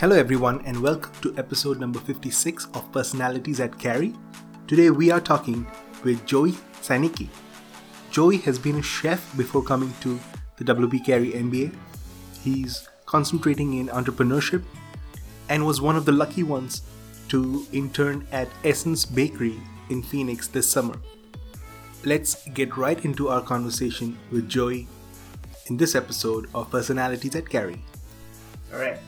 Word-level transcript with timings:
Hello, 0.00 0.16
everyone, 0.16 0.62
and 0.64 0.80
welcome 0.80 1.12
to 1.20 1.36
episode 1.36 1.78
number 1.78 1.98
56 1.98 2.68
of 2.72 2.90
Personalities 2.90 3.60
at 3.60 3.78
Carey. 3.78 4.14
Today, 4.66 4.88
we 4.88 5.10
are 5.10 5.20
talking 5.20 5.66
with 6.04 6.24
Joey 6.24 6.52
Saniki. 6.80 7.28
Joey 8.10 8.38
has 8.38 8.58
been 8.58 8.76
a 8.76 8.82
chef 8.82 9.36
before 9.36 9.62
coming 9.62 9.92
to 10.00 10.18
the 10.56 10.64
WP 10.64 11.04
Carey 11.04 11.32
MBA. 11.32 11.74
He's 12.42 12.88
concentrating 13.04 13.74
in 13.74 13.88
entrepreneurship 13.88 14.62
and 15.50 15.66
was 15.66 15.82
one 15.82 15.96
of 15.96 16.06
the 16.06 16.12
lucky 16.12 16.44
ones 16.44 16.80
to 17.28 17.66
intern 17.74 18.26
at 18.32 18.48
Essence 18.64 19.04
Bakery 19.04 19.60
in 19.90 20.02
Phoenix 20.02 20.48
this 20.48 20.66
summer. 20.66 20.98
Let's 22.06 22.48
get 22.48 22.74
right 22.78 23.04
into 23.04 23.28
our 23.28 23.42
conversation 23.42 24.16
with 24.32 24.48
Joey 24.48 24.88
in 25.66 25.76
this 25.76 25.94
episode 25.94 26.48
of 26.54 26.70
Personalities 26.70 27.36
at 27.36 27.50
Carey. 27.50 27.82
All 28.72 28.78
right. 28.80 28.98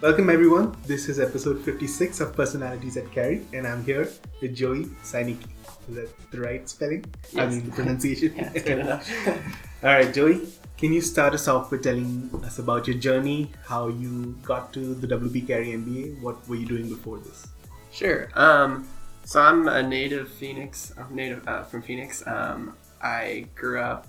Welcome 0.00 0.30
everyone. 0.30 0.74
This 0.86 1.10
is 1.10 1.20
episode 1.20 1.60
56 1.60 2.20
of 2.20 2.34
Personalities 2.34 2.96
at 2.96 3.12
Carey, 3.12 3.44
and 3.52 3.66
I'm 3.66 3.84
here 3.84 4.08
with 4.40 4.54
Joey 4.54 4.84
Saniki. 5.04 5.44
Is 5.90 5.94
that 5.94 6.30
the 6.30 6.40
right 6.40 6.66
spelling? 6.66 7.04
I 7.36 7.44
mean 7.44 7.66
the 7.66 7.70
pronunciation. 7.70 8.32
Yeah, 8.36 8.48
good 8.52 8.78
enough. 8.78 9.04
All 9.84 9.92
right, 9.92 10.10
Joey. 10.14 10.48
Can 10.78 10.94
you 10.94 11.02
start 11.02 11.34
us 11.34 11.48
off 11.48 11.70
with 11.70 11.82
telling 11.82 12.30
us 12.42 12.58
about 12.58 12.88
your 12.88 12.96
journey, 12.96 13.50
how 13.66 13.88
you 13.88 14.38
got 14.42 14.72
to 14.72 14.94
the 14.94 15.06
WP 15.06 15.46
Carey 15.46 15.72
MBA, 15.72 16.22
what 16.22 16.48
were 16.48 16.56
you 16.56 16.64
doing 16.66 16.88
before 16.88 17.18
this? 17.18 17.46
sure. 17.92 18.30
Um, 18.32 18.88
so 19.26 19.42
I'm 19.42 19.68
a 19.68 19.82
native 19.82 20.30
Phoenix. 20.30 20.94
I'm 20.96 21.14
native 21.14 21.46
uh, 21.46 21.64
from 21.64 21.82
Phoenix. 21.82 22.26
Um, 22.26 22.74
I 23.02 23.48
grew 23.54 23.78
up 23.78 24.06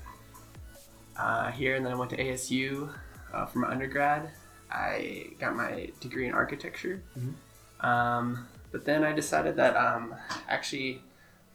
uh, 1.17 1.51
here, 1.51 1.75
and 1.75 1.85
then 1.85 1.91
I 1.91 1.95
went 1.95 2.11
to 2.11 2.17
ASU 2.17 2.89
uh, 3.33 3.45
for 3.45 3.59
my 3.59 3.67
undergrad. 3.67 4.31
I 4.71 5.27
got 5.39 5.55
my 5.55 5.89
degree 5.99 6.27
in 6.27 6.33
architecture. 6.33 7.03
Um, 7.81 8.47
but 8.71 8.85
then 8.85 9.03
I 9.03 9.11
decided 9.13 9.55
that 9.57 9.75
um, 9.75 10.15
actually, 10.47 11.01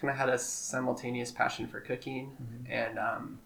kind 0.00 0.10
of 0.10 0.16
had 0.18 0.28
a 0.28 0.38
simultaneous 0.38 1.30
passion 1.32 1.66
for 1.66 1.80
cooking, 1.80 2.36
and 2.68 2.98
um, 2.98 3.38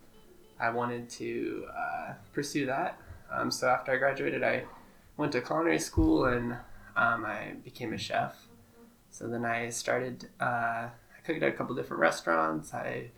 I 0.58 0.70
wanted 0.70 1.08
to 1.10 1.66
uh, 1.76 2.14
pursue 2.32 2.66
that. 2.66 2.98
Um, 3.30 3.50
so 3.50 3.68
after 3.68 3.92
I 3.92 3.96
graduated, 3.96 4.42
I 4.42 4.64
went 5.16 5.32
to 5.32 5.41
culinary 5.41 5.78
school 5.78 6.24
and 6.24 6.54
um, 6.96 7.24
I 7.24 7.54
became 7.64 7.92
a 7.92 7.98
chef. 7.98 8.34
So 9.10 9.28
then 9.28 9.44
I 9.44 9.70
started. 9.70 10.28
Uh, 10.41 10.88
I 10.88 11.20
cooked 11.24 11.42
at 11.42 11.48
a 11.48 11.52
couple 11.52 11.74
different 11.76 12.00
restaurants. 12.00 12.74
I 12.74 13.10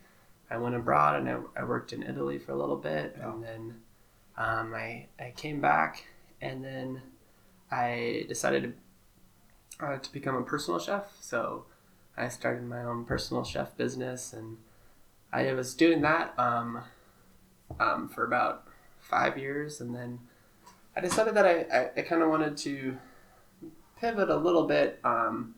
I 0.49 0.57
went 0.57 0.75
abroad 0.75 1.19
and 1.19 1.29
I, 1.29 1.61
I 1.61 1.63
worked 1.63 1.93
in 1.93 2.03
Italy 2.03 2.37
for 2.37 2.51
a 2.51 2.55
little 2.55 2.75
bit, 2.75 3.15
and 3.19 3.43
then 3.43 3.81
um, 4.37 4.73
I 4.75 5.07
I 5.19 5.33
came 5.35 5.61
back 5.61 6.05
and 6.43 6.63
then 6.63 7.01
I 7.71 8.25
decided 8.27 8.75
to, 9.79 9.85
uh, 9.85 9.97
to 9.97 10.11
become 10.11 10.35
a 10.35 10.43
personal 10.43 10.79
chef. 10.79 11.05
So 11.21 11.65
I 12.17 12.27
started 12.27 12.63
my 12.63 12.83
own 12.83 13.05
personal 13.05 13.43
chef 13.43 13.75
business, 13.77 14.33
and 14.33 14.57
I 15.31 15.53
was 15.53 15.73
doing 15.73 16.01
that 16.01 16.37
um, 16.37 16.83
um, 17.79 18.09
for 18.09 18.25
about 18.25 18.67
five 18.99 19.37
years, 19.37 19.81
and 19.81 19.95
then 19.95 20.19
I 20.95 20.99
decided 21.01 21.33
that 21.35 21.45
I, 21.45 21.55
I, 21.75 21.89
I 21.97 22.01
kind 22.03 22.21
of 22.21 22.29
wanted 22.29 22.57
to 22.57 22.97
pivot 23.99 24.29
a 24.29 24.35
little 24.37 24.67
bit 24.67 24.99
um, 25.03 25.55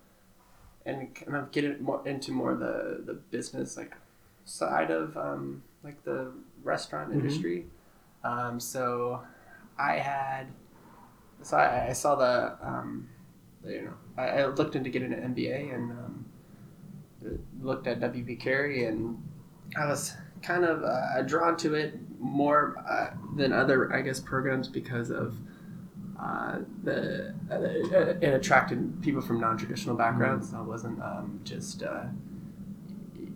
and 0.85 1.13
kind 1.15 1.35
of 1.35 1.51
get 1.51 1.63
it 1.63 1.81
more 1.81 2.07
into 2.07 2.31
more 2.31 2.53
the 2.55 3.01
the 3.03 3.13
business 3.13 3.75
like 3.75 3.95
side 4.45 4.91
of 4.91 5.17
um, 5.17 5.63
like 5.83 6.03
the 6.03 6.31
restaurant 6.63 7.09
Mhm. 7.09 7.15
industry. 7.15 7.65
Um, 8.23 8.59
so 8.59 9.21
I 9.77 9.95
had 9.97 10.47
so 11.41 11.57
I, 11.57 11.89
I 11.89 11.93
saw 11.93 12.15
the 12.15 12.57
um, 12.61 13.09
you 13.65 13.83
know 13.83 13.93
I, 14.17 14.27
I 14.27 14.45
looked 14.47 14.75
into 14.75 14.89
getting 14.89 15.13
an 15.13 15.35
MBA 15.35 15.73
and 15.73 15.91
um, 15.91 16.25
looked 17.61 17.87
at 17.87 17.99
WP 17.99 18.39
Carey 18.39 18.85
and 18.85 19.21
I 19.75 19.85
was 19.87 20.13
kind 20.41 20.63
of 20.63 20.83
uh, 20.83 21.21
drawn 21.23 21.57
to 21.57 21.73
it 21.73 21.95
more 22.19 22.75
uh, 22.87 23.15
than 23.35 23.51
other 23.51 23.93
I 23.93 24.01
guess 24.01 24.19
programs 24.19 24.67
because 24.67 25.09
of 25.09 25.37
uh, 26.19 26.59
the 26.83 27.33
uh, 27.51 28.15
it 28.21 28.33
attracted 28.33 29.01
people 29.01 29.21
from 29.21 29.39
non-traditional 29.39 29.95
backgrounds. 29.95 30.51
So 30.51 30.57
I 30.57 30.61
wasn't 30.61 31.01
um, 31.01 31.41
just 31.43 31.83
uh, 31.83 32.05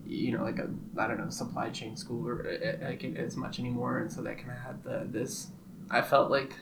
you 0.06 0.36
know 0.36 0.42
like 0.42 0.58
a 0.58 0.70
I 0.96 1.06
don't 1.06 1.18
know 1.18 1.28
supply 1.30 1.70
chain 1.70 1.96
school 1.96 2.26
or 2.26 2.48
uh, 2.48 2.84
like 2.86 3.04
as 3.04 3.36
much 3.36 3.58
anymore, 3.58 3.98
and 3.98 4.10
so 4.10 4.22
that 4.22 4.38
kind 4.38 4.52
of 4.52 4.58
had 4.58 4.82
the 4.82 5.06
this 5.10 5.48
I 5.90 6.02
felt 6.02 6.30
like 6.30 6.54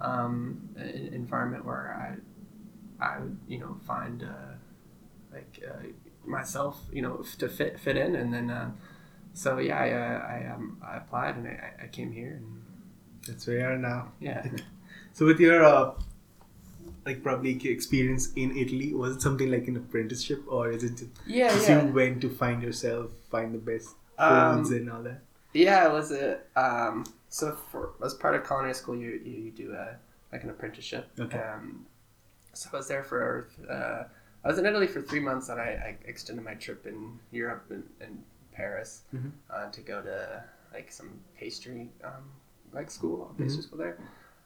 um, 0.00 0.68
environment 1.12 1.64
where 1.64 2.18
I 3.00 3.04
I 3.04 3.18
would 3.20 3.38
you 3.48 3.58
know 3.58 3.76
find 3.86 4.22
uh, 4.22 4.54
like 5.32 5.60
uh, 5.66 5.86
myself 6.26 6.80
you 6.92 7.02
know 7.02 7.24
to 7.38 7.48
fit 7.48 7.78
fit 7.80 7.96
in, 7.96 8.14
and 8.16 8.32
then 8.32 8.50
uh, 8.50 8.70
so 9.34 9.58
yeah 9.58 9.78
I 9.78 9.90
uh, 9.92 10.18
I, 10.34 10.54
um, 10.54 10.78
I 10.82 10.96
applied 10.98 11.36
and 11.36 11.48
I, 11.48 11.72
I 11.84 11.86
came 11.88 12.12
here 12.12 12.40
and 12.40 12.62
That's 13.26 13.46
where 13.46 13.58
you 13.58 13.64
are 13.64 13.78
now. 13.78 14.12
yeah. 14.20 14.46
So, 15.12 15.26
with 15.26 15.40
your 15.40 15.64
uh, 15.64 15.94
like 17.04 17.22
probably 17.22 17.52
experience 17.68 18.32
in 18.34 18.56
Italy, 18.56 18.94
was 18.94 19.16
it 19.16 19.22
something 19.22 19.50
like 19.50 19.66
an 19.68 19.76
apprenticeship, 19.76 20.44
or 20.46 20.70
is 20.70 20.84
it 20.84 21.00
Yeah, 21.26 21.48
just 21.48 21.68
yeah. 21.68 21.84
you 21.86 21.92
went 21.92 22.20
to 22.22 22.28
find 22.30 22.62
yourself, 22.62 23.10
find 23.30 23.54
the 23.54 23.58
best 23.58 23.96
Um, 24.18 24.56
foods 24.58 24.70
and 24.70 24.90
all 24.90 25.02
that? 25.02 25.22
Yeah, 25.52 25.88
it 25.88 25.92
was 25.92 26.12
a 26.12 26.38
um, 26.56 27.04
so 27.28 27.56
for 27.70 27.90
as 28.04 28.14
part 28.14 28.34
of 28.34 28.46
culinary 28.46 28.74
school, 28.74 28.96
you 28.96 29.20
you, 29.24 29.50
do 29.50 29.72
a 29.72 29.96
like 30.32 30.44
an 30.44 30.50
apprenticeship. 30.50 31.08
Okay. 31.18 31.38
Um, 31.38 31.86
so 32.52 32.68
I 32.72 32.76
was 32.76 32.88
there 32.88 33.02
for 33.02 33.48
uh, 33.68 34.04
I 34.44 34.48
was 34.48 34.58
in 34.58 34.66
Italy 34.66 34.86
for 34.86 35.02
three 35.02 35.20
months, 35.20 35.48
and 35.48 35.60
I, 35.60 35.64
I 35.64 36.08
extended 36.08 36.44
my 36.44 36.54
trip 36.54 36.86
in 36.86 37.18
Europe 37.30 37.66
and, 37.70 37.84
and 38.00 38.22
Paris 38.52 39.02
Mhm. 39.14 39.32
uh, 39.50 39.70
to 39.70 39.80
go 39.80 40.02
to 40.02 40.44
like 40.72 40.92
some 40.92 41.10
pastry 41.36 41.90
um, 42.04 42.30
like 42.72 42.90
school, 42.90 43.34
pastry 43.38 43.62
school 43.62 43.78
there. 43.78 43.98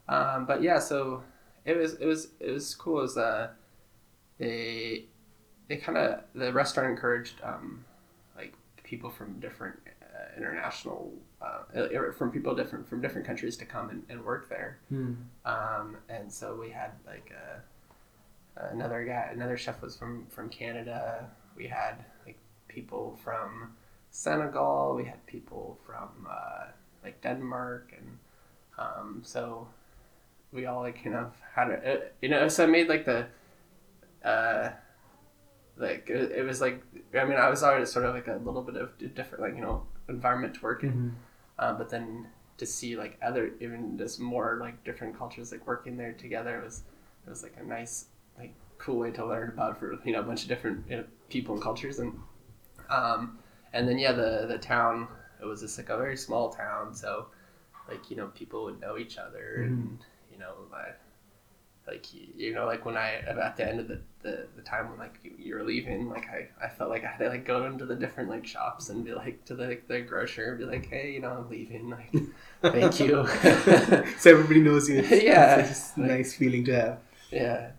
Um, 0.09 0.47
but 0.47 0.63
yeah, 0.63 0.79
so 0.79 1.23
it 1.65 1.77
was 1.77 1.95
it 1.95 2.07
was 2.07 2.29
it 2.41 2.51
was 2.51 2.75
cool. 2.75 3.01
As 3.03 3.17
uh, 3.17 3.51
they 4.39 5.05
they 5.69 5.77
kind 5.77 5.97
of 5.99 6.21
the 6.35 6.53
restaurant 6.53 6.91
encouraged 6.91 7.41
um, 7.43 7.85
like 8.37 8.55
people 8.83 9.11
from 9.11 9.39
different 9.41 9.79
international 10.37 11.13
uh, 11.41 11.79
uh, 11.79 12.13
from 12.13 12.31
people 12.31 12.55
different 12.55 12.89
from 12.89 13.01
different 13.01 13.27
countries 13.27 13.57
to 13.57 13.65
come 13.65 13.91
and, 13.91 14.03
and 14.09 14.25
work 14.25 14.49
there. 14.49 14.79
Hmm. 14.89 15.15
um, 15.45 15.97
and 16.09 16.33
so 16.33 16.57
we 16.61 16.71
had 16.71 16.93
like 17.07 17.33
uh 17.35 17.59
another 18.73 19.05
guy 19.05 19.31
another 19.33 19.57
chef 19.57 19.81
was 19.83 19.97
from 19.97 20.27
from 20.27 20.49
canada. 20.49 21.29
We 21.57 21.69
had 21.69 22.05
like 22.27 22.39
people 22.69 23.19
from 23.23 23.73
senegal. 24.11 24.95
We 24.97 25.05
had 25.05 25.25
people 25.27 25.79
from 25.85 26.09
uh, 26.29 26.67
like 27.03 27.21
denmark. 27.21 27.93
And 27.97 28.19
um, 28.79 29.23
so 29.23 29.69
we 30.53 30.67
all 30.67 30.83
like 30.83 31.03
kind 31.03 31.17
of 31.17 31.33
had 31.55 31.69
a, 31.69 31.95
uh, 31.95 32.01
you 32.23 32.29
know 32.29 32.49
so 32.49 32.63
i 32.63 32.67
made 32.67 32.89
like 32.89 33.05
the 33.05 33.27
uh, 34.25 34.71
like 35.77 36.09
it, 36.09 36.31
it 36.31 36.43
was 36.47 36.61
like 36.61 36.81
i 37.19 37.25
mean 37.25 37.37
i 37.37 37.49
was 37.49 37.63
already 37.63 37.85
sort 37.85 38.05
of 38.05 38.15
like 38.15 38.29
a 38.29 38.41
little 38.45 38.63
bit 38.63 38.77
of 38.77 38.97
different 39.15 39.43
like 39.43 39.57
you 39.57 39.61
know 39.61 39.83
environment 40.09 40.55
to 40.55 40.61
work 40.63 40.83
in. 40.85 40.93
Mhm. 40.93 41.13
uh, 41.59 41.73
but 41.75 41.89
then 41.91 42.27
to 42.59 42.67
see 42.67 42.97
like 42.97 43.19
other 43.23 43.53
even 43.61 43.97
just 43.99 44.21
more 44.21 44.59
like 44.61 44.83
different 44.85 45.17
cultures 45.19 45.51
like 45.53 45.67
working 45.67 45.97
there 45.97 46.13
together 46.13 46.61
was 46.65 46.83
it 47.27 47.31
was 47.31 47.43
like 47.43 47.57
a 47.61 47.65
nice 47.65 48.07
like 48.39 48.55
cool 48.79 48.99
way 48.99 49.11
to 49.11 49.25
learn 49.27 49.49
about 49.49 49.79
for 49.79 49.99
you 50.05 50.13
know 50.13 50.21
a 50.21 50.23
bunch 50.23 50.43
of 50.43 50.49
different 50.49 50.85
you 50.89 50.97
know, 50.99 51.05
people 51.29 51.55
and 51.55 51.63
cultures. 51.63 51.99
And 51.99 52.19
um 52.91 53.39
and 53.73 53.89
then 53.89 53.99
yeah 53.99 54.13
the 54.13 54.47
the 54.49 54.59
town 54.59 55.09
it 55.41 55.45
was 55.47 55.61
just 55.61 55.79
like 55.79 55.89
a 55.91 55.97
very 55.97 56.17
small 56.17 56.51
town. 56.51 56.95
So 56.95 57.27
like 57.89 58.11
you 58.11 58.17
know 58.17 58.29
people 58.29 58.65
would 58.65 58.81
know 58.81 58.99
each 58.99 59.19
other 59.19 59.63
and 59.65 59.99
you 60.33 60.39
know 60.39 60.55
like 61.87 61.95
like 61.95 62.07
you, 62.37 62.55
know 62.55 62.67
like 62.67 62.85
when 62.85 62.97
I 62.97 63.17
at 63.17 63.57
the 63.57 63.69
end 63.69 63.81
of 63.81 63.89
the, 63.89 64.01
the, 64.23 64.47
the 64.57 64.63
time 64.63 64.89
when 64.91 64.99
like 64.99 65.19
you, 65.23 65.33
you 65.39 65.55
were 65.55 65.63
leaving 65.63 66.09
like 66.09 66.27
I, 66.29 66.49
I 66.65 66.69
felt 66.69 66.91
like 66.91 67.05
I 67.05 67.09
had 67.09 67.19
to 67.19 67.29
like 67.29 67.45
go 67.45 67.67
into 67.67 67.85
the 67.87 67.95
different 67.95 68.31
like 68.31 68.47
shops 68.47 68.89
and 68.89 69.05
be 69.05 69.13
like 69.15 69.45
to 69.47 69.55
the 69.55 69.67
like, 69.67 69.89
the 69.89 70.01
grocer 70.01 70.51
and 70.51 70.59
be 70.59 70.65
like 70.65 70.87
hey 70.87 71.13
you 71.13 71.21
know 71.21 71.31
I'm 71.31 71.51
leaving 71.51 71.91
like 71.91 72.13
thank 72.63 73.01
you 73.01 73.27
so 74.19 74.31
everybody 74.31 74.61
knows 74.61 74.89
you. 74.89 74.99
It's, 75.01 75.23
Yeah. 75.23 75.57
it's 75.57 75.69
just 75.69 75.97
a 75.97 76.01
nice 76.01 76.35
feeling 76.35 76.65
to 76.67 76.75
have. 76.75 76.99
yeah 77.31 77.71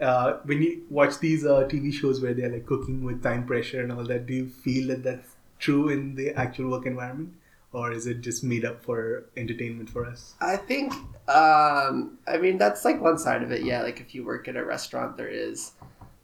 Uh, 0.00 0.38
when 0.44 0.60
you 0.62 0.82
watch 0.90 1.18
these 1.20 1.44
uh, 1.46 1.62
TV 1.70 1.92
shows 1.92 2.20
where 2.20 2.34
they're 2.34 2.50
like 2.50 2.66
cooking 2.66 3.04
with 3.04 3.22
time 3.22 3.46
pressure 3.46 3.80
and 3.82 3.92
all 3.92 4.04
that, 4.04 4.26
do 4.26 4.34
you 4.34 4.48
feel 4.48 4.88
that 4.88 5.04
that's 5.04 5.36
true 5.60 5.88
in 5.90 6.16
the 6.16 6.32
actual 6.34 6.70
work 6.70 6.86
environment, 6.86 7.32
or 7.72 7.92
is 7.92 8.06
it 8.06 8.20
just 8.20 8.44
made 8.44 8.64
up 8.64 8.82
for 8.82 9.26
entertainment 9.36 9.88
for 9.88 10.04
us? 10.04 10.34
I 10.40 10.56
think 10.56 10.92
um 11.28 12.18
I 12.26 12.36
mean 12.38 12.58
that's 12.58 12.84
like 12.84 13.00
one 13.00 13.18
side 13.18 13.42
of 13.42 13.52
it 13.52 13.62
yeah 13.62 13.82
like 13.82 14.00
if 14.00 14.14
you 14.14 14.24
work 14.24 14.48
at 14.48 14.56
a 14.56 14.64
restaurant 14.64 15.16
there 15.16 15.28
is 15.28 15.72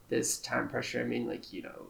this 0.08 0.38
time 0.38 0.68
pressure 0.68 1.00
I 1.00 1.04
mean 1.04 1.26
like 1.26 1.52
you 1.52 1.62
know 1.62 1.86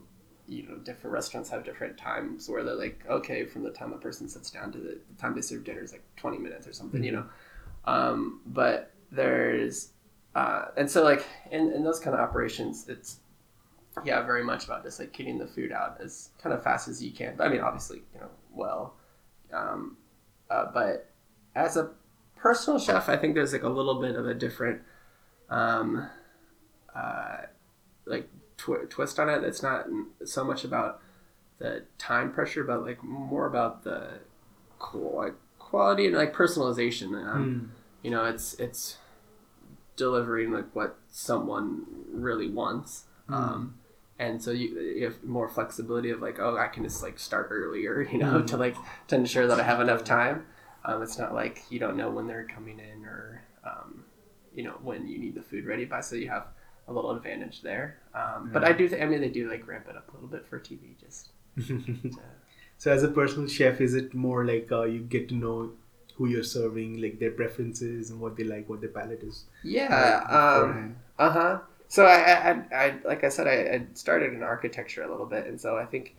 you 0.46 0.66
know 0.66 0.76
different 0.76 1.12
restaurants 1.12 1.50
have 1.50 1.64
different 1.64 1.96
times 1.96 2.48
where 2.48 2.62
they're 2.62 2.74
like 2.74 3.02
okay 3.08 3.44
from 3.44 3.62
the 3.62 3.70
time 3.70 3.92
a 3.92 3.98
person 3.98 4.28
sits 4.28 4.50
down 4.50 4.72
to 4.72 4.78
the, 4.78 4.98
time 5.18 5.34
they 5.34 5.40
serve 5.40 5.64
dinner 5.64 5.82
is 5.82 5.92
like 5.92 6.04
20 6.16 6.38
minutes 6.38 6.66
or 6.66 6.72
something 6.72 7.02
you 7.02 7.12
know 7.12 7.24
um, 7.84 8.40
but 8.46 8.92
there's 9.10 9.92
uh, 10.34 10.66
and 10.76 10.90
so 10.90 11.02
like 11.02 11.26
in, 11.50 11.72
in 11.72 11.82
those 11.82 11.98
kind 11.98 12.14
of 12.14 12.20
operations, 12.20 12.88
it's 12.88 13.18
yeah 14.04 14.22
very 14.22 14.44
much 14.44 14.64
about 14.66 14.84
just 14.84 15.00
like 15.00 15.12
getting 15.12 15.38
the 15.38 15.46
food 15.46 15.72
out 15.72 15.96
as 16.00 16.30
kind 16.40 16.54
of 16.54 16.62
fast 16.62 16.86
as 16.86 17.02
you 17.02 17.10
can. 17.10 17.34
But 17.36 17.46
I 17.46 17.50
mean, 17.50 17.60
obviously, 17.60 18.02
you 18.14 18.20
know, 18.20 18.28
well, 18.52 18.94
um, 19.52 19.96
uh, 20.50 20.66
but 20.72 21.10
as 21.54 21.76
a 21.76 21.90
personal 22.36 22.78
chef, 22.78 23.08
I 23.08 23.16
think 23.16 23.34
there's 23.34 23.52
like 23.52 23.62
a 23.62 23.68
little 23.68 24.00
bit 24.00 24.14
of 24.14 24.26
a 24.26 24.34
different, 24.34 24.82
um, 25.50 26.08
uh, 26.94 27.38
like 28.06 28.28
tw- 28.56 28.88
twist 28.88 29.18
on 29.18 29.28
it. 29.28 29.44
It's 29.44 29.62
not 29.62 29.86
so 30.24 30.44
much 30.44 30.64
about 30.64 31.00
the 31.58 31.84
time 31.98 32.32
pressure, 32.32 32.64
but 32.64 32.82
like 32.82 33.02
more 33.02 33.46
about 33.46 33.84
the 33.84 34.20
qual- 34.78 35.34
quality 35.58 36.06
and 36.06 36.16
like 36.16 36.34
personalization. 36.34 37.14
Um, 37.14 37.72
mm. 37.72 37.78
You 38.02 38.10
know, 38.10 38.24
it's 38.24 38.54
it's 38.54 38.98
delivering 39.96 40.52
like 40.52 40.74
what 40.74 40.96
someone 41.10 41.84
really 42.10 42.48
wants. 42.48 43.04
Mm. 43.28 43.34
Um, 43.34 43.74
and 44.18 44.42
so 44.42 44.50
you, 44.50 44.80
you, 44.80 45.04
have 45.04 45.22
more 45.22 45.48
flexibility 45.48 46.10
of 46.10 46.20
like, 46.20 46.38
oh, 46.40 46.56
I 46.56 46.66
can 46.66 46.82
just 46.82 47.02
like 47.02 47.18
start 47.18 47.48
earlier, 47.50 48.02
you 48.12 48.18
know, 48.18 48.40
mm. 48.40 48.46
to 48.48 48.56
like 48.56 48.76
to 49.08 49.16
ensure 49.16 49.46
that 49.46 49.60
I 49.60 49.62
have 49.62 49.80
enough 49.80 50.04
time. 50.04 50.46
Um, 50.84 51.02
it's 51.02 51.18
not 51.18 51.34
like 51.34 51.62
you 51.70 51.78
don't 51.78 51.96
know 51.96 52.10
when 52.10 52.26
they're 52.26 52.46
coming 52.46 52.80
in 52.80 53.04
or 53.04 53.42
um, 53.64 54.04
you 54.54 54.64
know 54.64 54.78
when 54.82 55.06
you 55.06 55.18
need 55.18 55.34
the 55.34 55.42
food 55.42 55.66
ready 55.66 55.84
by, 55.84 56.00
so 56.00 56.16
you 56.16 56.28
have 56.28 56.46
a 56.88 56.92
little 56.92 57.10
advantage 57.12 57.62
there. 57.62 57.98
Um, 58.14 58.50
but 58.52 58.64
I 58.64 58.72
do, 58.72 58.88
th- 58.88 59.00
I 59.00 59.06
mean, 59.06 59.20
they 59.20 59.28
do 59.28 59.50
like 59.50 59.66
ramp 59.68 59.86
it 59.88 59.96
up 59.96 60.08
a 60.10 60.14
little 60.14 60.28
bit 60.28 60.46
for 60.46 60.58
TV, 60.58 60.98
just. 60.98 61.30
to... 61.66 62.12
so, 62.78 62.90
as 62.90 63.02
a 63.02 63.08
personal 63.08 63.48
chef, 63.48 63.80
is 63.80 63.94
it 63.94 64.14
more 64.14 64.44
like 64.44 64.72
uh, 64.72 64.84
you 64.84 65.00
get 65.00 65.28
to 65.28 65.34
know 65.34 65.72
who 66.14 66.26
you're 66.26 66.42
serving, 66.42 67.00
like 67.00 67.20
their 67.20 67.30
preferences 67.30 68.10
and 68.10 68.20
what 68.20 68.36
they 68.36 68.44
like, 68.44 68.68
what 68.68 68.80
their 68.80 68.90
palate 68.90 69.22
is? 69.22 69.44
Yeah. 69.62 70.24
Um, 70.28 70.96
uh 71.18 71.30
huh. 71.30 71.58
So 71.88 72.04
I, 72.04 72.50
I, 72.50 72.64
I, 72.74 72.94
like 73.04 73.24
I 73.24 73.30
said, 73.30 73.46
I, 73.46 73.74
I 73.74 73.86
started 73.94 74.34
in 74.34 74.42
architecture 74.42 75.02
a 75.02 75.10
little 75.10 75.26
bit, 75.26 75.46
and 75.46 75.58
so 75.58 75.78
I 75.78 75.86
think, 75.86 76.16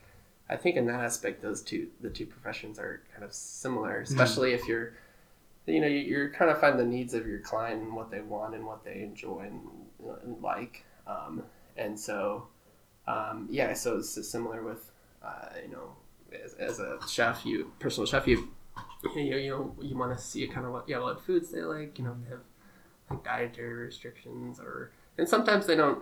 I 0.50 0.56
think 0.56 0.76
in 0.76 0.88
that 0.88 1.00
aspect, 1.00 1.44
those 1.44 1.62
two, 1.62 1.88
the 2.02 2.10
two 2.10 2.26
professions 2.26 2.80
are 2.80 3.04
kind 3.14 3.24
of 3.24 3.32
similar, 3.34 4.00
hmm. 4.00 4.04
especially 4.04 4.52
mm. 4.52 4.56
if 4.56 4.68
you're, 4.68 4.94
you 5.68 5.80
know, 5.80 5.88
you're 5.88 6.32
kind 6.32 6.50
of 6.50 6.60
find 6.60 6.80
the 6.80 6.86
needs 6.86 7.14
of 7.14 7.28
your 7.28 7.40
client 7.40 7.84
and 7.84 7.96
what 7.96 8.10
they 8.10 8.22
want 8.22 8.56
and 8.56 8.66
what 8.66 8.84
they 8.84 9.02
enjoy 9.02 9.42
and, 9.42 9.62
and 10.24 10.42
like, 10.42 10.84
um, 11.06 11.44
and 11.78 12.00
so, 12.00 12.48
um, 13.08 13.48
yeah, 13.52 13.74
so 13.74 13.98
it's 13.98 14.28
similar 14.28 14.64
with, 14.64 14.92
uh, 15.24 15.50
you 15.64 15.72
know, 15.72 15.96
as, 16.44 16.54
as 16.56 16.80
a 16.80 16.98
chef, 17.08 17.46
you 17.46 17.72
personal 17.80 18.08
chef, 18.08 18.28
you, 18.28 18.50
you 19.16 19.30
know, 19.32 19.38
you 19.38 19.50
know, 19.50 19.76
you 19.82 19.96
want 19.96 20.16
to 20.18 20.24
see 20.24 20.48
kind 20.48 20.66
of 20.66 20.72
what, 20.72 20.90
yeah, 20.90 21.00
what 21.00 21.22
foods 21.22 21.52
they 21.52 21.62
like, 21.62 22.00
you 22.00 22.06
know, 22.06 22.16
they 22.24 22.32
have 22.32 22.42
like 23.10 23.24
dietary 23.24 23.86
restrictions 23.86 24.60
or 24.60 24.92
and 25.20 25.30
sometimes 25.30 25.66
they 25.66 25.76
don't 25.76 26.00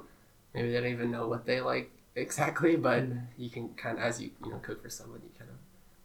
maybe 0.54 0.72
they 0.72 0.80
don't 0.80 0.92
even 0.92 1.12
know 1.12 1.28
what 1.28 1.46
they 1.46 1.60
like 1.60 1.92
exactly 2.16 2.76
but 2.76 3.04
you 3.38 3.50
can 3.50 3.70
kind 3.70 3.98
of 3.98 4.04
as 4.04 4.22
you 4.22 4.30
you 4.44 4.52
know 4.52 4.58
cook 4.60 4.82
for 4.82 4.90
someone 4.90 5.22
you 5.24 5.32
kind 5.38 5.50
of, 5.50 5.58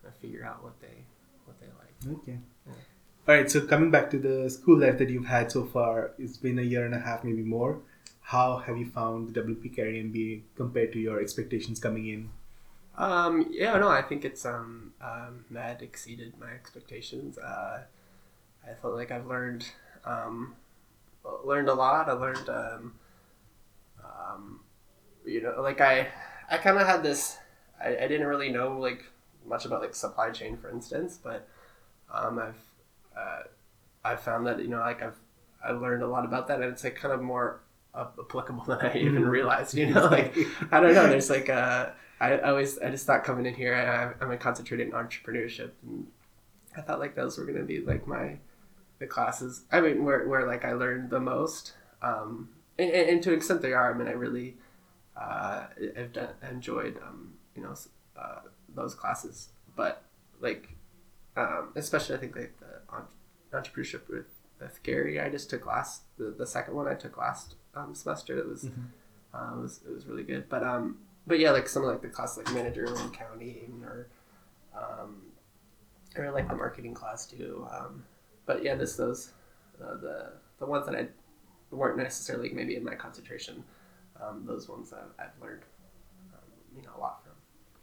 kind 0.03 0.15
of 0.15 0.21
figure 0.21 0.45
out 0.45 0.63
what 0.63 0.81
they 0.81 1.05
what 1.45 1.59
they 1.61 1.67
like 1.79 2.19
okay 2.19 2.39
yeah. 2.67 2.73
all 3.29 3.35
right 3.35 3.51
so 3.51 3.61
coming 3.61 3.91
back 3.91 4.11
to 4.11 4.19
the 4.19 4.51
school 4.51 4.79
life 4.79 4.99
that 4.99 5.09
you've 5.09 5.27
had 5.27 5.51
so 5.51 5.65
far 5.65 6.13
it's 6.19 6.37
been 6.37 6.59
a 6.59 6.63
year 6.63 6.85
and 6.85 6.95
a 6.95 7.01
half 7.01 7.23
maybe 7.25 7.43
more 7.43 7.79
how 8.27 8.59
have 8.59 8.77
you 8.77 8.87
found 8.87 9.35
the 9.35 9.41
WP 9.41 9.75
Carey 9.75 10.03
MBA 10.03 10.43
compared 10.57 10.93
to 10.93 10.99
your 10.99 11.21
expectations 11.21 11.79
coming 11.81 12.07
in 12.09 12.31
um, 12.97 13.47
yeah, 13.51 13.77
no, 13.79 13.89
I 13.89 14.03
think 14.03 14.25
it's 14.25 14.45
um, 14.45 14.93
um, 15.01 15.47
met 15.49 15.81
exceeded 15.81 16.35
my 16.39 16.51
expectations. 16.51 17.39
Uh, 17.39 17.85
I 18.69 18.75
felt 18.75 18.95
like 18.95 19.11
I've 19.11 19.27
learned 19.27 19.67
um, 20.05 20.55
learned 21.45 21.69
a 21.69 21.75
lot. 21.75 22.09
I 22.09 22.13
learned 22.13 22.49
um, 22.49 22.95
you 25.25 25.43
know, 25.43 25.61
like 25.61 25.81
I, 25.81 26.09
I 26.51 26.59
kind 26.59 26.79
of 26.79 26.87
had 26.87 27.03
this. 27.03 27.39
I, 27.83 27.97
I 27.97 28.09
didn't 28.09 28.27
really 28.27 28.51
know 28.51 28.79
like 28.79 29.05
much 29.47 29.65
about 29.65 29.81
like 29.81 29.95
supply 29.95 30.31
chain, 30.31 30.57
for 30.57 30.71
instance, 30.71 31.19
but 31.23 31.49
um, 32.13 32.39
I've 32.39 32.63
uh, 33.17 33.43
I've 34.05 34.21
found 34.21 34.47
that 34.47 34.61
you 34.61 34.69
know 34.69 34.81
like 34.81 35.03
I've 35.03 35.19
I 35.65 35.73
learned 35.73 36.03
a 36.03 36.09
lot 36.09 36.25
about 36.25 36.49
that, 36.49 36.61
and 36.61 36.73
it's 36.73 36.85
like 36.85 36.97
kind 36.97 37.15
of 37.15 37.23
more 37.23 37.61
applicable 37.95 38.65
than 38.67 38.79
I 38.81 38.97
even 38.97 39.23
mm-hmm. 39.23 39.29
realized. 39.29 39.75
You 39.75 39.93
know, 39.93 40.07
like 40.07 40.37
I 40.71 40.81
don't 40.81 40.95
know. 40.95 41.07
There's 41.09 41.31
like 41.31 41.49
a 41.49 41.95
I 42.21 42.39
always 42.39 42.79
I 42.79 42.91
just 42.91 43.07
thought 43.07 43.25
coming 43.25 43.47
in 43.47 43.55
here 43.55 43.75
I, 43.75 44.25
I'm 44.25 44.39
concentrated 44.39 44.89
in 44.89 44.93
entrepreneurship, 44.93 45.71
and 45.83 46.07
I 46.77 46.81
thought 46.81 47.01
like 47.01 47.15
those 47.15 47.39
were 47.39 47.45
gonna 47.45 47.65
be 47.65 47.81
like 47.81 48.07
my 48.07 48.39
the 48.99 49.07
classes. 49.07 49.65
I 49.71 49.81
mean, 49.81 50.05
where 50.05 50.27
where 50.29 50.47
like 50.47 50.65
I 50.65 50.73
learned 50.73 51.11
the 51.11 51.21
most. 51.21 51.75
Um, 52.01 52.49
and, 52.79 52.91
and, 52.91 53.23
to 53.23 53.31
an 53.31 53.37
extent 53.37 53.63
they 53.63 53.75
are. 53.75 53.95
I 53.95 53.97
mean, 53.97 54.09
I 54.09 54.13
really 54.13 54.57
uh, 55.17 55.67
have 55.97 56.13
done, 56.13 56.29
enjoyed 56.49 56.99
um, 57.03 57.35
you 57.55 57.63
know 57.63 57.75
uh, 58.17 58.41
those 58.75 58.95
classes, 58.95 59.49
but 59.77 60.03
like 60.41 60.77
um, 61.37 61.73
especially 61.77 62.17
I 62.17 62.19
think 62.19 62.37
like 62.37 62.55
the 62.61 63.57
entrepreneurship 63.57 64.09
with 64.09 64.29
with 64.61 64.83
Gary. 64.83 65.21
I 65.21 65.29
just 65.29 65.51
took 65.51 65.67
last 65.67 66.03
the, 66.19 66.35
the 66.37 66.47
second 66.47 66.75
one 66.75 66.89
I 66.89 66.95
took 66.95 67.17
last 67.17 67.57
um, 67.75 67.95
semester. 67.95 68.39
It 68.39 68.47
was, 68.47 68.65
mm-hmm. 68.65 68.83
uh, 69.35 69.59
it 69.59 69.63
was 69.63 69.81
it 69.87 69.93
was 69.93 70.07
really 70.07 70.23
good. 70.23 70.49
But 70.49 70.63
um 70.63 70.99
but 71.27 71.39
yeah, 71.39 71.51
like 71.51 71.69
some 71.69 71.85
of 71.85 71.91
like 71.91 72.03
the 72.03 72.09
classes 72.09 72.39
like 72.39 72.55
manager 72.55 72.85
and 72.85 73.15
accounting 73.15 73.83
or 73.85 74.09
um 74.77 75.23
or 76.17 76.31
like 76.31 76.49
the 76.49 76.55
marketing 76.55 76.95
class 76.95 77.27
too. 77.27 77.67
Um, 77.71 78.05
but 78.47 78.63
yeah, 78.63 78.75
this 78.75 78.97
those 78.97 79.33
uh, 79.83 79.97
the 79.97 80.33
the 80.59 80.67
ones 80.67 80.87
that 80.87 80.95
I 80.95 81.09
weren't 81.71 81.97
necessarily 81.97 82.51
maybe 82.51 82.77
in 82.77 82.85
my 82.85 82.95
concentration. 82.95 83.65
Um, 84.21 84.45
those 84.47 84.69
ones 84.69 84.93
I've, 84.93 85.13
I've 85.19 85.43
learned, 85.43 85.63
um, 86.33 86.41
you 86.77 86.83
know, 86.83 86.91
a 86.97 87.01
lot 87.01 87.23
from. 87.23 87.33